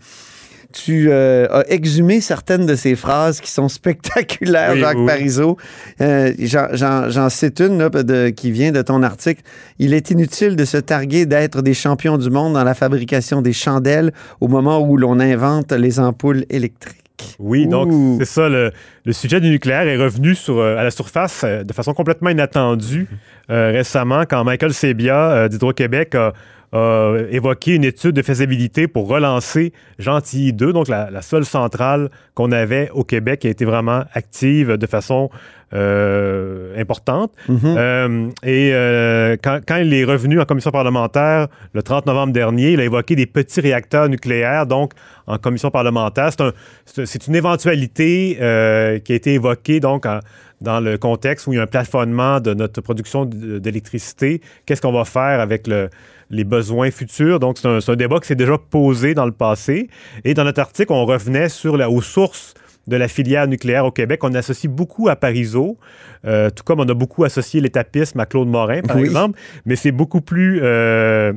tu 0.72 1.08
euh, 1.10 1.46
as 1.50 1.64
exhumé 1.70 2.20
certaines 2.20 2.66
de 2.66 2.74
ces 2.74 2.96
phrases 2.96 3.40
qui 3.40 3.50
sont 3.50 3.68
spectaculaires, 3.68 4.72
Oui, 4.74 4.80
Jacques 4.80 4.98
oui. 4.98 5.06
Parizeau. 5.06 5.56
Euh, 6.00 6.32
J'en 6.38 7.28
cite 7.28 7.60
une 7.60 7.78
là, 7.78 7.88
de- 7.90 8.30
qui 8.30 8.50
vient 8.50 8.72
de 8.72 8.82
ton 8.82 9.02
article. 9.02 9.42
Il 9.78 9.94
est 9.94 10.10
inutile 10.10 10.56
de 10.56 10.64
se 10.64 10.76
targuer 10.78 11.26
d'être 11.26 11.62
des 11.62 11.74
champions 11.74 12.18
du 12.18 12.30
monde 12.30 12.54
dans 12.54 12.64
la 12.64 12.74
fabrication 12.74 13.42
des 13.42 13.52
chandelles 13.52 14.12
au 14.40 14.48
moment 14.48 14.80
où 14.80 14.96
l'on 14.96 15.20
invente 15.20 15.72
les 15.72 16.00
ampoules 16.00 16.44
électriques. 16.50 16.98
Oui, 17.38 17.68
donc 17.68 17.92
c'est 18.18 18.24
ça. 18.24 18.48
Le, 18.48 18.72
le 19.04 19.12
sujet 19.12 19.40
du 19.40 19.48
nucléaire 19.50 19.86
est 19.86 19.96
revenu 19.96 20.34
sur, 20.34 20.58
euh, 20.58 20.76
à 20.76 20.82
la 20.82 20.90
surface 20.90 21.44
de 21.44 21.72
façon 21.72 21.94
complètement 21.94 22.30
inattendue 22.30 23.06
récemment 23.48 24.22
quand 24.28 24.42
Michael 24.44 24.72
Sebia 24.72 25.48
d'Hydro-Québec 25.48 26.14
a, 26.14 26.32
a 26.72 27.16
évoqué 27.30 27.74
une 27.74 27.84
étude 27.84 28.12
de 28.12 28.22
faisabilité 28.22 28.88
pour 28.88 29.06
relancer 29.08 29.72
Gentilly 29.98 30.52
2, 30.52 30.72
donc 30.72 30.88
la, 30.88 31.10
la 31.10 31.20
seule 31.22 31.44
centrale 31.44 32.10
qu'on 32.34 32.50
avait 32.52 32.90
au 32.94 33.04
Québec 33.04 33.40
qui 33.40 33.46
a 33.48 33.50
été 33.50 33.64
vraiment 33.64 34.04
active 34.14 34.76
de 34.76 34.86
façon 34.86 35.28
euh, 35.74 36.78
importante. 36.80 37.32
Mhm. 37.48 37.58
Euh, 37.64 38.28
et 38.42 38.70
euh, 38.72 39.36
quand, 39.42 39.60
quand 39.66 39.76
il 39.76 39.92
est 39.94 40.04
revenu 40.04 40.40
en 40.40 40.44
commission 40.44 40.70
parlementaire 40.70 41.48
le 41.72 41.82
30 41.82 42.06
novembre 42.06 42.32
dernier, 42.32 42.72
il 42.72 42.80
a 42.80 42.84
évoqué 42.84 43.16
des 43.16 43.26
petits 43.26 43.60
réacteurs 43.60 44.08
nucléaires, 44.08 44.66
donc 44.66 44.92
en 45.26 45.38
commission 45.38 45.70
parlementaire. 45.70 46.30
C'est 46.30 46.42
un- 46.42 46.52
c'est 46.84 47.06
c'est 47.06 47.26
une 47.26 47.34
éventualité 47.36 48.38
euh, 48.40 48.98
qui 48.98 49.12
a 49.12 49.16
été 49.16 49.34
évoquée 49.34 49.80
donc 49.80 50.04
en- 50.06 50.20
dans 50.62 50.80
le 50.80 50.96
contexte 50.96 51.46
où 51.46 51.52
il 51.52 51.56
y 51.56 51.58
a 51.58 51.62
un 51.62 51.66
plafonnement 51.66 52.40
de 52.40 52.54
notre 52.54 52.80
production 52.80 53.24
d- 53.26 53.60
d'électricité. 53.60 54.40
Qu'est-ce 54.64 54.80
qu'on 54.80 54.92
va 54.92 55.04
faire 55.04 55.40
avec 55.40 55.66
le- 55.66 55.90
les 56.30 56.44
besoins 56.44 56.90
futurs? 56.90 57.38
Donc, 57.40 57.58
c'est 57.58 57.68
un, 57.68 57.96
débat 57.96 58.18
qui 58.20 58.28
s'est 58.28 58.34
déjà 58.36 58.56
posé 58.58 59.14
dans 59.14 59.26
le 59.26 59.32
passé. 59.32 59.88
Et 60.24 60.34
dans 60.34 60.44
notre 60.44 60.60
article, 60.60 60.92
on 60.92 61.04
revenait 61.04 61.48
sur 61.48 61.76
la, 61.76 61.90
aux 61.90 62.00
sources 62.00 62.54
de 62.88 62.96
la 62.96 63.06
filière 63.08 63.46
nucléaire 63.46 63.84
au 63.84 63.90
Québec. 63.92 64.24
On 64.24 64.34
associe 64.34 64.70
beaucoup 64.72 65.08
à 65.08 65.14
Parizeau, 65.16 65.76
euh, 66.24 66.50
tout 66.50 66.64
comme 66.64 66.80
on 66.80 66.88
a 66.88 66.94
beaucoup 66.94 67.22
associé 67.24 67.60
l'étapisme 67.60 68.18
à 68.18 68.26
Claude 68.26 68.48
Morin, 68.48 68.80
par 68.82 68.96
Oui. 68.96 69.02
exemple, 69.04 69.38
mais 69.66 69.76
c'est 69.76 69.92
beaucoup 69.92 70.20
plus 70.20 70.60
euh, 70.62 71.32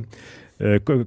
euh, 0.62 0.78
co- 0.84 1.04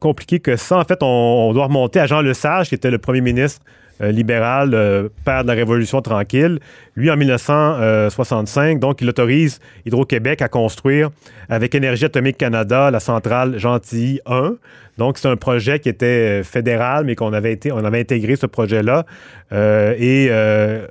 compliqué 0.00 0.40
que 0.40 0.56
ça. 0.56 0.78
En 0.78 0.84
fait, 0.84 1.02
on, 1.02 1.06
on 1.06 1.52
doit 1.52 1.66
remonter 1.66 2.00
à 2.00 2.06
Jean 2.06 2.22
Lesage, 2.22 2.68
qui 2.70 2.74
était 2.74 2.90
le 2.90 2.98
premier 2.98 3.20
ministre 3.20 3.60
euh, 3.64 3.91
libéral, 4.10 4.74
euh, 4.74 5.08
père 5.24 5.42
de 5.42 5.48
la 5.48 5.54
Révolution 5.54 6.02
tranquille. 6.02 6.58
Lui, 6.96 7.10
en 7.10 7.16
1965, 7.16 8.80
donc, 8.80 9.00
il 9.00 9.08
autorise 9.08 9.60
Hydro-Québec 9.86 10.42
à 10.42 10.48
construire, 10.48 11.10
avec 11.48 11.74
Énergie 11.74 12.06
atomique 12.06 12.38
Canada, 12.38 12.90
la 12.90 13.00
centrale 13.00 13.58
Gentilly 13.58 14.20
1. 14.26 14.54
Donc, 14.98 15.18
c'est 15.18 15.28
un 15.28 15.36
projet 15.36 15.78
qui 15.78 15.88
était 15.88 16.40
euh, 16.40 16.42
fédéral, 16.42 17.04
mais 17.04 17.14
qu'on 17.14 17.32
avait, 17.32 17.52
été, 17.52 17.72
on 17.72 17.84
avait 17.84 18.00
intégré 18.00 18.36
ce 18.36 18.46
projet-là. 18.46 19.06
Euh, 19.52 19.94
et 19.98 20.28
euh, 20.30 20.86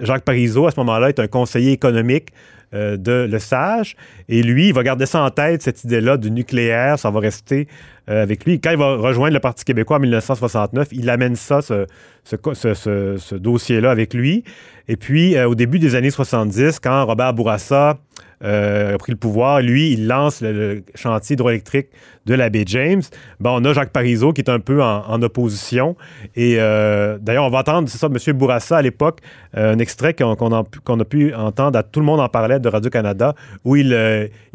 Jacques 0.00 0.24
Parizeau, 0.24 0.66
à 0.66 0.70
ce 0.70 0.80
moment-là, 0.80 1.08
est 1.08 1.18
un 1.18 1.26
conseiller 1.26 1.72
économique 1.72 2.28
euh, 2.74 2.96
de 2.96 3.28
Le 3.30 3.38
Sage. 3.38 3.96
Et 4.28 4.42
lui, 4.42 4.68
il 4.68 4.74
va 4.74 4.82
garder 4.82 5.06
ça 5.06 5.22
en 5.22 5.30
tête, 5.30 5.62
cette 5.62 5.84
idée-là 5.84 6.16
du 6.16 6.32
nucléaire. 6.32 6.98
Ça 6.98 7.10
va 7.10 7.20
rester 7.20 7.68
euh, 8.10 8.22
avec 8.22 8.44
lui. 8.44 8.60
Quand 8.60 8.72
il 8.72 8.76
va 8.76 8.96
rejoindre 8.96 9.34
le 9.34 9.40
Parti 9.40 9.64
québécois 9.64 9.98
en 9.98 10.00
1969, 10.00 10.88
il 10.90 11.08
amène 11.08 11.36
ça, 11.36 11.60
ce, 11.62 13.34
dossier-là 13.34 13.90
avec 13.90 14.14
lui. 14.14 14.42
Et 14.88 14.96
puis, 14.96 15.36
euh, 15.36 15.48
au 15.48 15.54
début 15.54 15.78
des 15.78 15.94
années 15.94 16.10
70, 16.10 16.80
quand 16.80 17.04
Robert 17.04 17.34
Bourassa 17.34 17.98
euh, 18.44 18.94
a 18.94 18.98
pris 18.98 19.12
le 19.12 19.18
pouvoir. 19.18 19.62
Lui, 19.62 19.92
il 19.92 20.06
lance 20.06 20.42
le, 20.42 20.82
chantier 20.94 21.34
hydroélectrique 21.34 21.88
de 22.26 22.34
la 22.34 22.50
baie 22.50 22.64
James. 22.66 23.02
On 23.42 23.64
a 23.64 23.72
Jacques 23.72 23.92
Parizeau 23.92 24.32
qui 24.32 24.42
est 24.42 24.50
un 24.50 24.60
peu 24.60 24.82
en, 24.82 25.22
opposition. 25.22 25.96
Et 26.34 26.56
euh, 26.58 27.18
d'ailleurs, 27.20 27.44
on 27.44 27.50
va 27.50 27.60
entendre, 27.60 27.88
c'est 27.88 27.98
ça, 27.98 28.08
M. 28.08 28.36
Bourassa 28.36 28.76
à 28.76 28.82
l'époque, 28.82 29.20
euh, 29.56 29.72
un 29.72 29.78
extrait 29.78 30.12
qu'on 30.12 30.52
a, 30.52 30.64
pu 31.04 31.34
entendre, 31.34 31.78
à 31.78 31.82
tout 31.82 32.00
le 32.00 32.06
monde 32.06 32.20
en 32.20 32.28
parlait 32.28 32.60
de 32.60 32.68
Radio-Canada, 32.68 33.34
où 33.64 33.76
il 33.76 33.86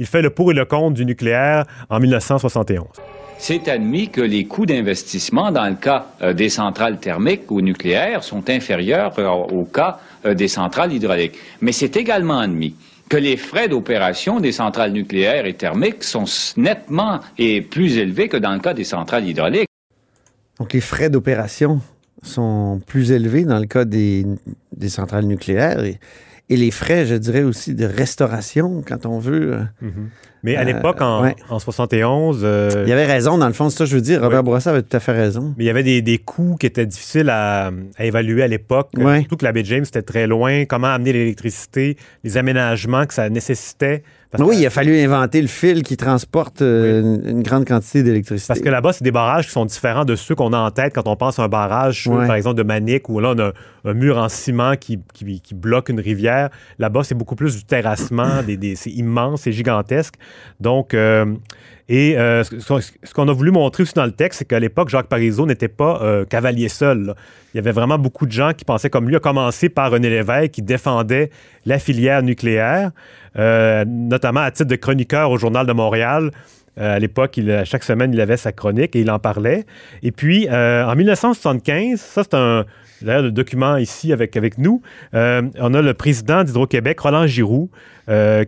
fait 0.04 0.22
le 0.22 0.30
pour 0.30 0.52
et 0.52 0.54
le 0.54 0.66
contre 0.66 0.96
du 0.96 1.06
nucléaire 1.06 1.66
en 1.90 2.00
1971 2.00 2.88
c'est 3.44 3.68
admis 3.70 4.08
que 4.08 4.22
les 4.22 4.46
coûts 4.46 4.68
d'investissement 4.68 5.52
dans 5.52 5.68
le 5.68 5.74
cas 5.74 6.06
des 6.32 6.48
centrales 6.48 7.00
thermiques 7.00 7.50
ou 7.50 7.60
nucléaires 7.62 8.24
sont 8.24 8.48
inférieurs 8.52 9.18
au 9.52 9.64
cas 9.64 9.98
des 10.24 10.48
centrales 10.48 10.94
hydrauliques. 10.94 11.40
Mais 11.60 11.72
c'est 11.72 11.98
également 11.98 12.38
admis 12.38 12.76
que 13.12 13.18
les 13.18 13.36
frais 13.36 13.68
d'opération 13.68 14.40
des 14.40 14.54
centrales 14.54 14.94
nucléaires 14.94 15.46
et 15.46 15.54
thermiques 15.54 16.02
sont 16.02 16.24
nettement 16.56 17.20
et 17.38 17.62
plus 17.62 17.98
élevés 17.98 18.30
que 18.30 18.38
dans 18.38 18.54
le 18.54 18.62
cas 18.62 18.74
des 18.74 18.86
centrales 18.86 19.28
hydrauliques. 19.28 19.68
Donc 20.58 20.72
les 20.72 20.80
frais 20.80 21.10
d'opération 21.10 21.82
sont 22.24 22.80
plus 22.88 23.12
élevés 23.12 23.44
dans 23.44 23.60
le 23.60 23.66
cas 23.66 23.84
des, 23.84 24.26
centrales 24.88 25.26
nucléaires 25.26 25.84
et, 25.84 26.00
les 26.58 26.72
frais, 26.72 27.06
je 27.06 27.16
dirais 27.16 27.44
aussi, 27.44 27.76
de 27.76 27.86
restauration 27.86 28.84
quand 28.86 29.06
on 29.06 29.20
veut. 29.20 29.54
Euh, 29.54 29.64
mhm. 29.82 30.10
Mais 30.44 30.56
à 30.56 30.64
l'époque, 30.64 31.02
en, 31.02 31.60
71... 31.60 32.42
Euh, 32.44 32.84
il 32.86 32.90
y 32.90 32.94
avait 32.94 33.06
raison, 33.06 33.38
dans 33.38 33.46
le 33.46 33.54
fond, 33.54 33.70
c'est 33.70 33.78
ça 33.78 33.86
je 33.86 33.96
veux 33.96 34.02
dire. 34.02 34.22
Robert 34.22 34.44
Bourassa 34.44 34.72
avait 34.72 34.82
tout 34.82 34.98
à 34.98 35.00
fait 35.00 35.12
raison. 35.12 35.54
Mais 35.56 35.66
il 35.66 35.68
y 35.68 35.70
avait 35.70 36.02
des, 36.02 36.18
coûts 36.18 36.56
qui 36.60 36.66
étaient 36.66 36.86
difficiles 36.86 37.30
à, 37.30 37.72
évaluer 38.00 38.42
à 38.42 38.48
l'époque. 38.48 38.90
Surtout 38.96 39.38
que 39.38 39.46
la 39.46 39.52
baie 39.52 39.64
James 39.64 39.84
était 39.84 40.02
très 40.02 40.26
loin. 40.26 40.66
Comment 40.66 40.88
amener 40.88 41.14
l'électricité, 41.14 41.96
les 42.24 42.38
aménagements 42.38 43.06
que 43.06 43.14
ça 43.14 43.30
nécessitait 43.30 44.04
oui, 44.40 44.58
il 44.60 44.66
a 44.66 44.70
fallu 44.70 44.98
inventer 44.98 45.42
le 45.42 45.48
fil 45.48 45.84
qui 45.84 45.98
transporte 45.98 46.62
euh, 46.62 47.20
une 47.26 47.44
grande 47.44 47.66
quantité 47.66 48.02
d'électricité. 48.02 48.48
Parce 48.48 48.62
que 48.62 48.70
là-bas, 48.70 48.94
c'est 48.94 49.04
des 49.04 49.12
barrages 49.12 49.48
qui 49.48 49.52
sont 49.52 49.66
différents 49.66 50.06
de 50.06 50.16
ceux 50.16 50.36
qu'on 50.36 50.54
a 50.54 50.58
en 50.58 50.72
tête 50.72 50.94
quand 50.96 51.08
on 51.08 51.16
pense 51.16 51.40
à 51.40 51.44
un 51.44 51.48
barrage, 51.50 52.10
par 52.10 52.36
exemple, 52.36 52.58
de 52.58 52.64
Manic, 52.64 53.10
où 53.10 53.20
là, 53.20 53.34
on 53.36 53.40
a 53.40 53.52
un, 53.84 53.94
mur 53.94 54.18
en 54.18 54.30
ciment 54.30 54.76
qui, 54.78 55.00
bloque 55.54 55.90
une 55.90 56.00
rivière. 56.00 56.50
Là-bas, 56.80 57.04
c'est 57.04 57.16
beaucoup 57.16 57.36
plus 57.36 57.58
du 57.58 57.66
terrassement, 57.66 58.42
des, 58.44 58.76
c'est 58.76 58.92
immense, 58.92 59.42
c'est 59.42 59.52
gigantesque. 59.52 60.16
Donc, 60.60 60.94
euh, 60.94 61.26
et 61.90 62.18
euh, 62.18 62.44
ce 62.44 63.14
qu'on 63.14 63.28
a 63.28 63.34
voulu 63.34 63.52
montrer 63.52 63.84
aussi 63.84 63.94
dans 63.94 64.06
le 64.06 64.12
texte, 64.12 64.40
c'est 64.40 64.46
qu'à 64.46 64.60
l'époque, 64.60 64.90
Jacques 64.90 65.08
Parizeau 65.08 65.46
n'était 65.46 65.68
pas 65.68 66.26
cavalier 66.30 66.70
seul. 66.70 67.16
Il 67.54 67.58
y 67.58 67.60
avait 67.60 67.72
vraiment 67.72 67.98
beaucoup 67.98 68.26
de 68.26 68.32
gens 68.32 68.54
qui 68.54 68.64
pensaient 68.64 68.90
comme 68.90 69.10
lui, 69.10 69.16
à 69.16 69.20
commencer 69.20 69.68
par 69.68 69.92
René 69.92 70.10
Lévesque, 70.10 70.52
qui 70.52 70.62
défendait 70.62 71.32
la 71.66 71.80
filière 71.80 72.24
nucléaire. 72.24 72.92
Euh, 73.38 73.86
notamment 73.88 74.42
à 74.42 74.52
titre 74.52 74.70
de 74.70 74.76
chroniqueur 74.76 75.32
au 75.32 75.38
Journal 75.38 75.66
de 75.66 75.72
Montréal. 75.74 76.32
Euh, 76.78 76.96
à 76.96 77.00
l'époque, 77.00 77.40
chaque 77.66 77.84
semaine, 77.84 78.14
il 78.14 78.20
avait 78.20 78.38
sa 78.38 78.52
chronique 78.52 78.96
et 78.96 79.02
il 79.02 79.12
en 79.12 79.20
parlait. 79.20 79.66
Et 80.04 80.12
puis, 80.12 80.48
euh, 80.50 80.86
en 80.86 80.96
1975, 80.96 82.00
ça 82.00 82.24
c'est 82.24 82.34
un, 82.34 82.66
le 83.04 83.32
document 83.32 83.78
ici 83.78 84.14
avec, 84.14 84.38
avec 84.38 84.58
nous, 84.58 84.82
on 85.14 85.74
a 85.74 85.82
le 85.82 85.94
président 85.94 86.44
d'Hydro-Québec, 86.44 87.00
Roland 87.00 87.28
Giroux, 87.28 87.70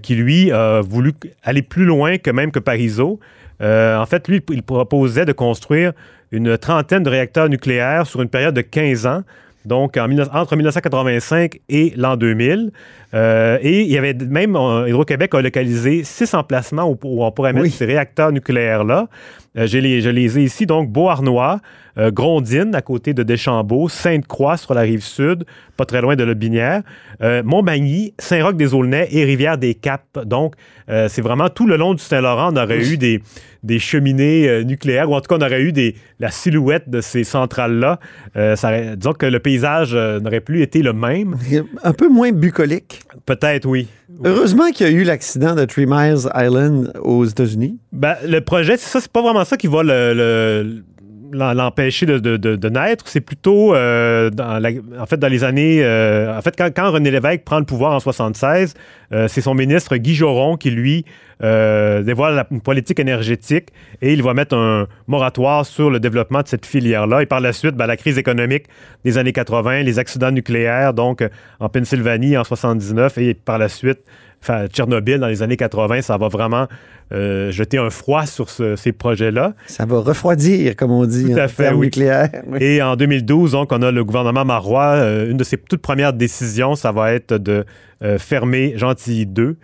qui 0.02 0.16
lui 0.16 0.52
a 0.52 0.82
voulu 0.82 1.14
aller 1.44 1.62
plus 1.62 1.86
loin 1.86 2.18
que 2.18 2.32
même 2.32 2.52
que 2.52 2.60
Parizeau. 2.60 3.20
en 3.62 4.06
fait, 4.06 4.28
lui, 4.28 4.42
il 4.50 4.64
proposait 4.64 5.26
de 5.26 5.34
construire 5.34 5.94
une 6.32 6.58
trentaine 6.58 7.04
de 7.04 7.10
réacteurs 7.10 7.50
nucléaires 7.50 8.08
sur 8.08 8.22
une 8.22 8.30
période 8.30 8.56
de 8.56 8.62
15 8.62 9.06
ans 9.06 9.24
donc 9.66 9.98
entre 9.98 10.56
1985 10.56 11.60
et 11.70 11.94
l'an 11.96 12.18
2000. 12.18 12.72
Euh, 13.14 13.58
et 13.62 13.82
il 13.82 13.92
y 13.92 13.98
avait 13.98 14.14
même, 14.14 14.56
Hydro-Québec 14.56 15.34
a 15.36 15.42
localisé 15.42 16.04
six 16.04 16.34
emplacements 16.34 16.90
où, 16.90 16.98
on 17.04 17.32
pourrait 17.32 17.54
mettre 17.54 17.74
ces 17.74 17.86
réacteurs 17.86 18.32
nucléaires-là. 18.32 19.08
Euh, 19.58 19.68
je, 19.68 19.78
les, 19.78 20.02
je, 20.02 20.10
les, 20.10 20.40
ai 20.40 20.44
ici, 20.44 20.66
donc 20.66 20.90
Beauharnois, 20.90 21.60
euh, 21.98 22.10
Grondine 22.10 22.74
à 22.74 22.82
côté 22.82 23.14
de 23.14 23.22
Deschambault, 23.22 23.88
Sainte-Croix 23.88 24.58
sur 24.58 24.74
la 24.74 24.82
rive 24.82 25.04
sud, 25.04 25.46
pas 25.78 25.86
très 25.86 26.02
loin 26.02 26.16
de 26.16 26.24
la 26.24 26.34
Binière, 26.34 26.82
euh, 27.22 27.44
Montmagny, 27.44 28.14
Saint-Roch-des-Aulnay 28.18 29.10
et 29.12 29.24
Rivière-des-Caps. 29.24 30.26
Donc, 30.26 30.56
euh, 30.90 31.08
c'est 31.08 31.22
vraiment 31.22 31.50
tout 31.50 31.68
le 31.68 31.78
long 31.78 31.94
du 31.94 32.04
Saint-Laurent, 32.04 32.52
on 32.52 32.58
aurait 32.58 32.84
eu 32.84 32.98
des, 32.98 33.22
des 33.62 33.78
cheminées 33.78 34.64
nucléaires, 34.66 35.10
ou 35.10 35.16
en 35.16 35.22
tout 35.22 35.28
cas, 35.28 35.38
on 35.40 35.46
aurait 35.46 35.62
eu 35.62 35.72
des, 35.72 35.96
la 36.20 36.32
silhouette 36.32 36.90
de 36.90 37.02
ces 37.02 37.24
centrales-là. 37.24 38.00
disons 38.36 39.14
que 39.14 39.26
le 39.28 39.40
paysage 39.40 39.94
n'aurait 39.94 40.42
plus 40.42 40.64
été 40.64 40.82
le 40.82 40.94
même. 40.94 41.36
Un 41.84 41.94
peu 41.94 42.10
moins 42.10 42.32
bucolique. 42.32 43.02
Peut-être, 43.26 43.68
oui. 43.68 43.88
Heureusement 44.24 44.72
qu'il 44.72 44.88
y 44.88 44.90
a 44.90 44.94
eu 44.94 45.04
l'accident 45.04 45.56
de 45.56 45.66
Three 45.66 45.86
Miles 45.88 46.30
Island 46.36 46.94
aux 47.02 47.26
États-Unis. 47.26 47.80
Ben, 47.92 48.16
le 48.26 48.42
projet, 48.42 48.78
c'est 48.78 48.90
ça, 48.90 49.02
c'est 49.02 49.12
pas 49.12 49.22
vraiment 49.22 49.46
ça 49.46 49.58
qui 49.58 49.68
va 49.68 49.84
le 49.84 50.84
l'empêcher 51.34 52.06
de, 52.06 52.70
naître, 52.70 53.08
c'est 53.08 53.22
plutôt 53.22 53.76
euh, 53.76 54.30
dans 54.30 54.62
en 55.00 55.06
fait 55.06 55.18
dans 55.18 55.28
les 55.28 55.44
années 55.44 55.84
euh, 55.84 56.38
en 56.38 56.42
fait 56.42 56.56
quand, 56.56 56.92
René 56.92 57.12
Lévesque 57.12 57.44
prend 57.44 57.60
le 57.60 57.66
pouvoir 57.66 57.94
en 57.94 58.00
76, 58.00 58.74
euh, 59.12 59.28
c'est 59.28 59.42
son 59.42 59.54
ministre 59.54 59.98
Guy 59.98 60.16
Joron 60.16 60.58
qui 60.58 60.72
lui 60.72 61.06
dévoile 61.42 62.36
la, 62.36 62.48
une 62.52 62.62
politique 62.62 63.02
énergétique 63.02 63.68
et 64.02 64.14
il 64.14 64.24
va 64.24 64.34
mettre 64.34 64.56
un 64.56 64.88
moratoire 65.08 65.66
sur 65.66 65.90
le 65.90 66.00
développement 66.00 66.42
de 66.42 66.48
cette 66.48 66.66
filière-là. 66.66 67.22
Et 67.22 67.26
par 67.26 67.42
la 67.42 67.52
suite, 67.52 67.76
ben, 67.76 67.86
la 67.86 67.98
crise 67.98 68.18
économique 68.18 68.68
des 69.04 69.18
années 69.18 69.34
80, 69.34 69.84
les 69.84 70.00
accidents 70.00 70.32
nucléaires, 70.32 70.94
donc 70.94 71.22
en 71.60 71.68
Pennsylvanie 71.68 72.38
en 72.38 72.46
79 72.46 73.18
et 73.18 73.34
par 73.34 73.58
la 73.58 73.68
suite 73.68 74.00
Enfin, 74.44 74.68
Tchernobyl 74.68 75.20
dans 75.20 75.28
les 75.28 75.42
années 75.42 75.56
80, 75.56 76.02
ça 76.02 76.18
va 76.18 76.28
vraiment 76.28 76.68
euh, 77.14 77.50
jeter 77.50 77.78
un 77.78 77.90
froid 77.90 78.26
sur 78.26 78.50
ces 78.50 78.92
projets-là. 78.92 79.54
Ça 79.68 79.86
va 79.86 80.00
refroidir, 80.00 80.76
comme 80.76 80.92
on 80.92 81.06
dit, 81.06 81.32
Tout 81.32 81.40
à 81.40 81.48
fait, 81.48 81.74
nucléaire. 81.74 82.30
Et 82.60 82.82
en 82.82 82.98
2012, 82.98 83.54
donc, 83.54 83.72
on 83.72 83.82
a 83.82 83.90
le 83.90 84.04
gouvernement 84.04 84.44
marois. 84.44 84.96
Euh, 84.96 85.32
une 85.32 85.38
de 85.38 85.46
ses 85.46 85.56
toutes 85.56 85.82
premières 85.82 86.12
décisions, 86.12 86.76
ça 86.76 86.92
va 86.92 87.14
être 87.14 87.38
de 87.38 87.64
euh, 88.04 88.18
fermer 88.18 88.74
Gentilly 88.76 89.26
2 89.26 89.56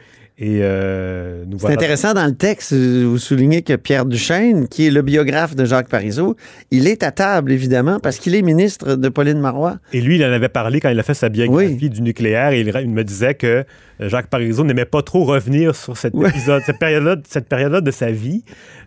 euh, 0.41 1.43
C'est 1.58 1.73
intéressant 1.73 2.13
dans 2.13 2.25
le 2.25 2.36
texte, 2.36 2.73
vous 2.73 3.17
soulignez 3.17 3.62
que 3.62 3.75
Pierre 3.75 4.06
Duchesne, 4.06 4.67
qui 4.69 4.88
est 4.88 4.91
le 4.91 5.02
biographe 5.02 5.56
de 5.56 5.65
Jacques 5.65 5.89
Parizeau, 5.89 6.38
il 6.71 6.88
est 6.88 7.04
à 7.04 7.12
table, 7.12 7.52
évidemment, 7.52 7.99
parce 7.99 8.17
qu'il 8.17 8.36
est 8.36 8.41
ministre 8.41 8.95
de 8.95 9.10
Pauline 9.10 9.39
Marois. 9.39 9.78
Et 9.91 9.99
lui, 9.99 10.15
il 10.15 10.23
en 10.23 10.32
avait 10.32 10.49
parlé 10.49 10.80
quand 10.80 10.89
il 10.89 10.99
a 10.99 11.04
fait 11.04 11.13
sa 11.13 11.28
biographie 11.28 11.89
du 11.89 12.02
nucléaire 12.02 12.52
et 12.52 12.62
il, 12.62 12.89
me 12.89 13.04
disait 13.04 13.34
que 13.34 13.65
euh, 14.02 14.10
Jacques 14.10 14.28
Parizeau 14.28 14.63
n'aimait 14.63 14.86
pas 14.86 15.02
trop 15.02 15.25
revenir 15.25 15.75
sur 15.75 15.97
cet 15.97 16.15
épisode, 16.15 16.62
cette 16.65 16.80
période-là 16.80 17.17
cette 17.28 17.49
période 17.49 17.84
de 17.84 17.91
sa 17.91 18.12
vie, 18.12 18.43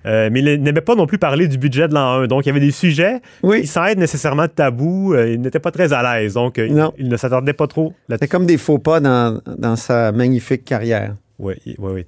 euh, 0.07 0.31
mais 0.33 0.41
il 0.41 0.63
n'aimait 0.63 0.81
pas 0.81 0.95
non 0.95 1.07
plus 1.07 1.19
parler 1.19 1.49
du 1.49 1.59
budget 1.59 1.87
de 1.87 1.95
l'an 1.95 2.23
1. 2.23 2.27
Donc, 2.29 2.47
il 2.47 2.49
y 2.49 2.51
avait 2.51 2.61
des 2.61 2.71
sujets 2.71 3.21
qui, 3.43 3.67
sans 3.67 3.85
être 3.87 3.99
nécessairement 3.99 4.49
tabous, 4.49 5.15
il 5.15 5.41
n'était 5.43 5.61
pas 5.61 5.71
très 5.71 5.93
à 5.93 6.19
l'aise. 6.19 6.35
Donc, 6.35 6.57
il, 6.57 6.75
ne 6.75 7.17
s'attendait 7.19 7.53
pas 7.53 7.67
trop. 7.67 7.93
C'était 8.09 8.29
comme 8.29 8.47
des 8.47 8.57
faux 8.57 8.79
pas 8.79 9.01
dans, 9.01 9.39
dans 9.59 9.77
sa 9.77 10.13
magnifique 10.13 10.65
carrière. 10.65 11.15
Oui, 11.39 11.55
oui, 11.67 11.75
oui. 11.79 12.07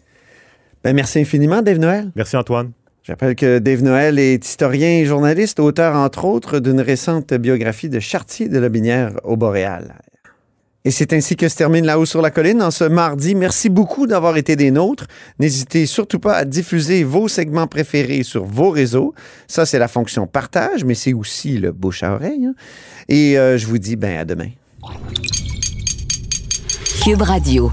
Ben, 0.83 0.95
merci 0.95 1.19
infiniment, 1.19 1.63
Dave 1.63 1.79
Noël. 1.79 2.11
Merci, 2.15 2.37
Antoine. 2.37 2.73
J'appelle 3.03 3.35
que 3.35 3.59
Dave 3.59 3.83
Noël 3.83 4.19
est 4.19 4.45
historien 4.45 4.89
et 4.89 5.05
journaliste, 5.05 5.61
auteur, 5.61 5.95
entre 5.95 6.25
autres, 6.25 6.59
d'une 6.59 6.81
récente 6.81 7.35
biographie 7.35 7.91
de 7.91 8.01
Chartier 8.01 8.49
de 8.49 8.59
la 8.59 8.71
Binière 8.71 9.13
au 9.25 9.37
Boréal. 9.37 9.95
Et 10.87 10.91
c'est 10.91 11.15
ainsi 11.15 11.35
que 11.35 11.49
se 11.49 11.57
termine 11.57 11.87
La 11.87 11.99
Haut 11.99 12.05
sur 12.05 12.21
la 12.21 12.31
Colline 12.31 12.63
en 12.63 12.71
ce 12.71 12.85
mardi. 12.85 13.35
Merci 13.35 13.71
beaucoup 13.71 14.07
d'avoir 14.07 14.37
été 14.37 14.55
des 14.55 14.71
nôtres. 14.71 15.07
N'hésitez 15.39 15.87
surtout 15.87 16.19
pas 16.19 16.35
à 16.35 16.45
diffuser 16.45 17.05
vos 17.05 17.27
segments 17.27 17.67
préférés 17.67 18.23
sur 18.23 18.45
vos 18.45 18.69
réseaux. 18.69 19.15
Ça, 19.49 19.65
c'est 19.65 19.79
la 19.79 19.89
fonction 19.89 20.27
partage, 20.27 20.85
mais 20.85 20.95
c'est 20.95 21.15
aussi 21.15 21.57
le 21.57 21.73
bouche 21.73 22.03
à 22.03 22.13
oreille. 22.13 22.45
Hein. 22.45 22.55
Et 23.09 23.39
euh, 23.39 23.57
je 23.57 23.67
vous 23.67 23.79
dis 23.79 23.97
ben 23.97 24.19
à 24.19 24.25
demain. 24.27 24.51
Cube 27.03 27.23
Radio. 27.23 27.73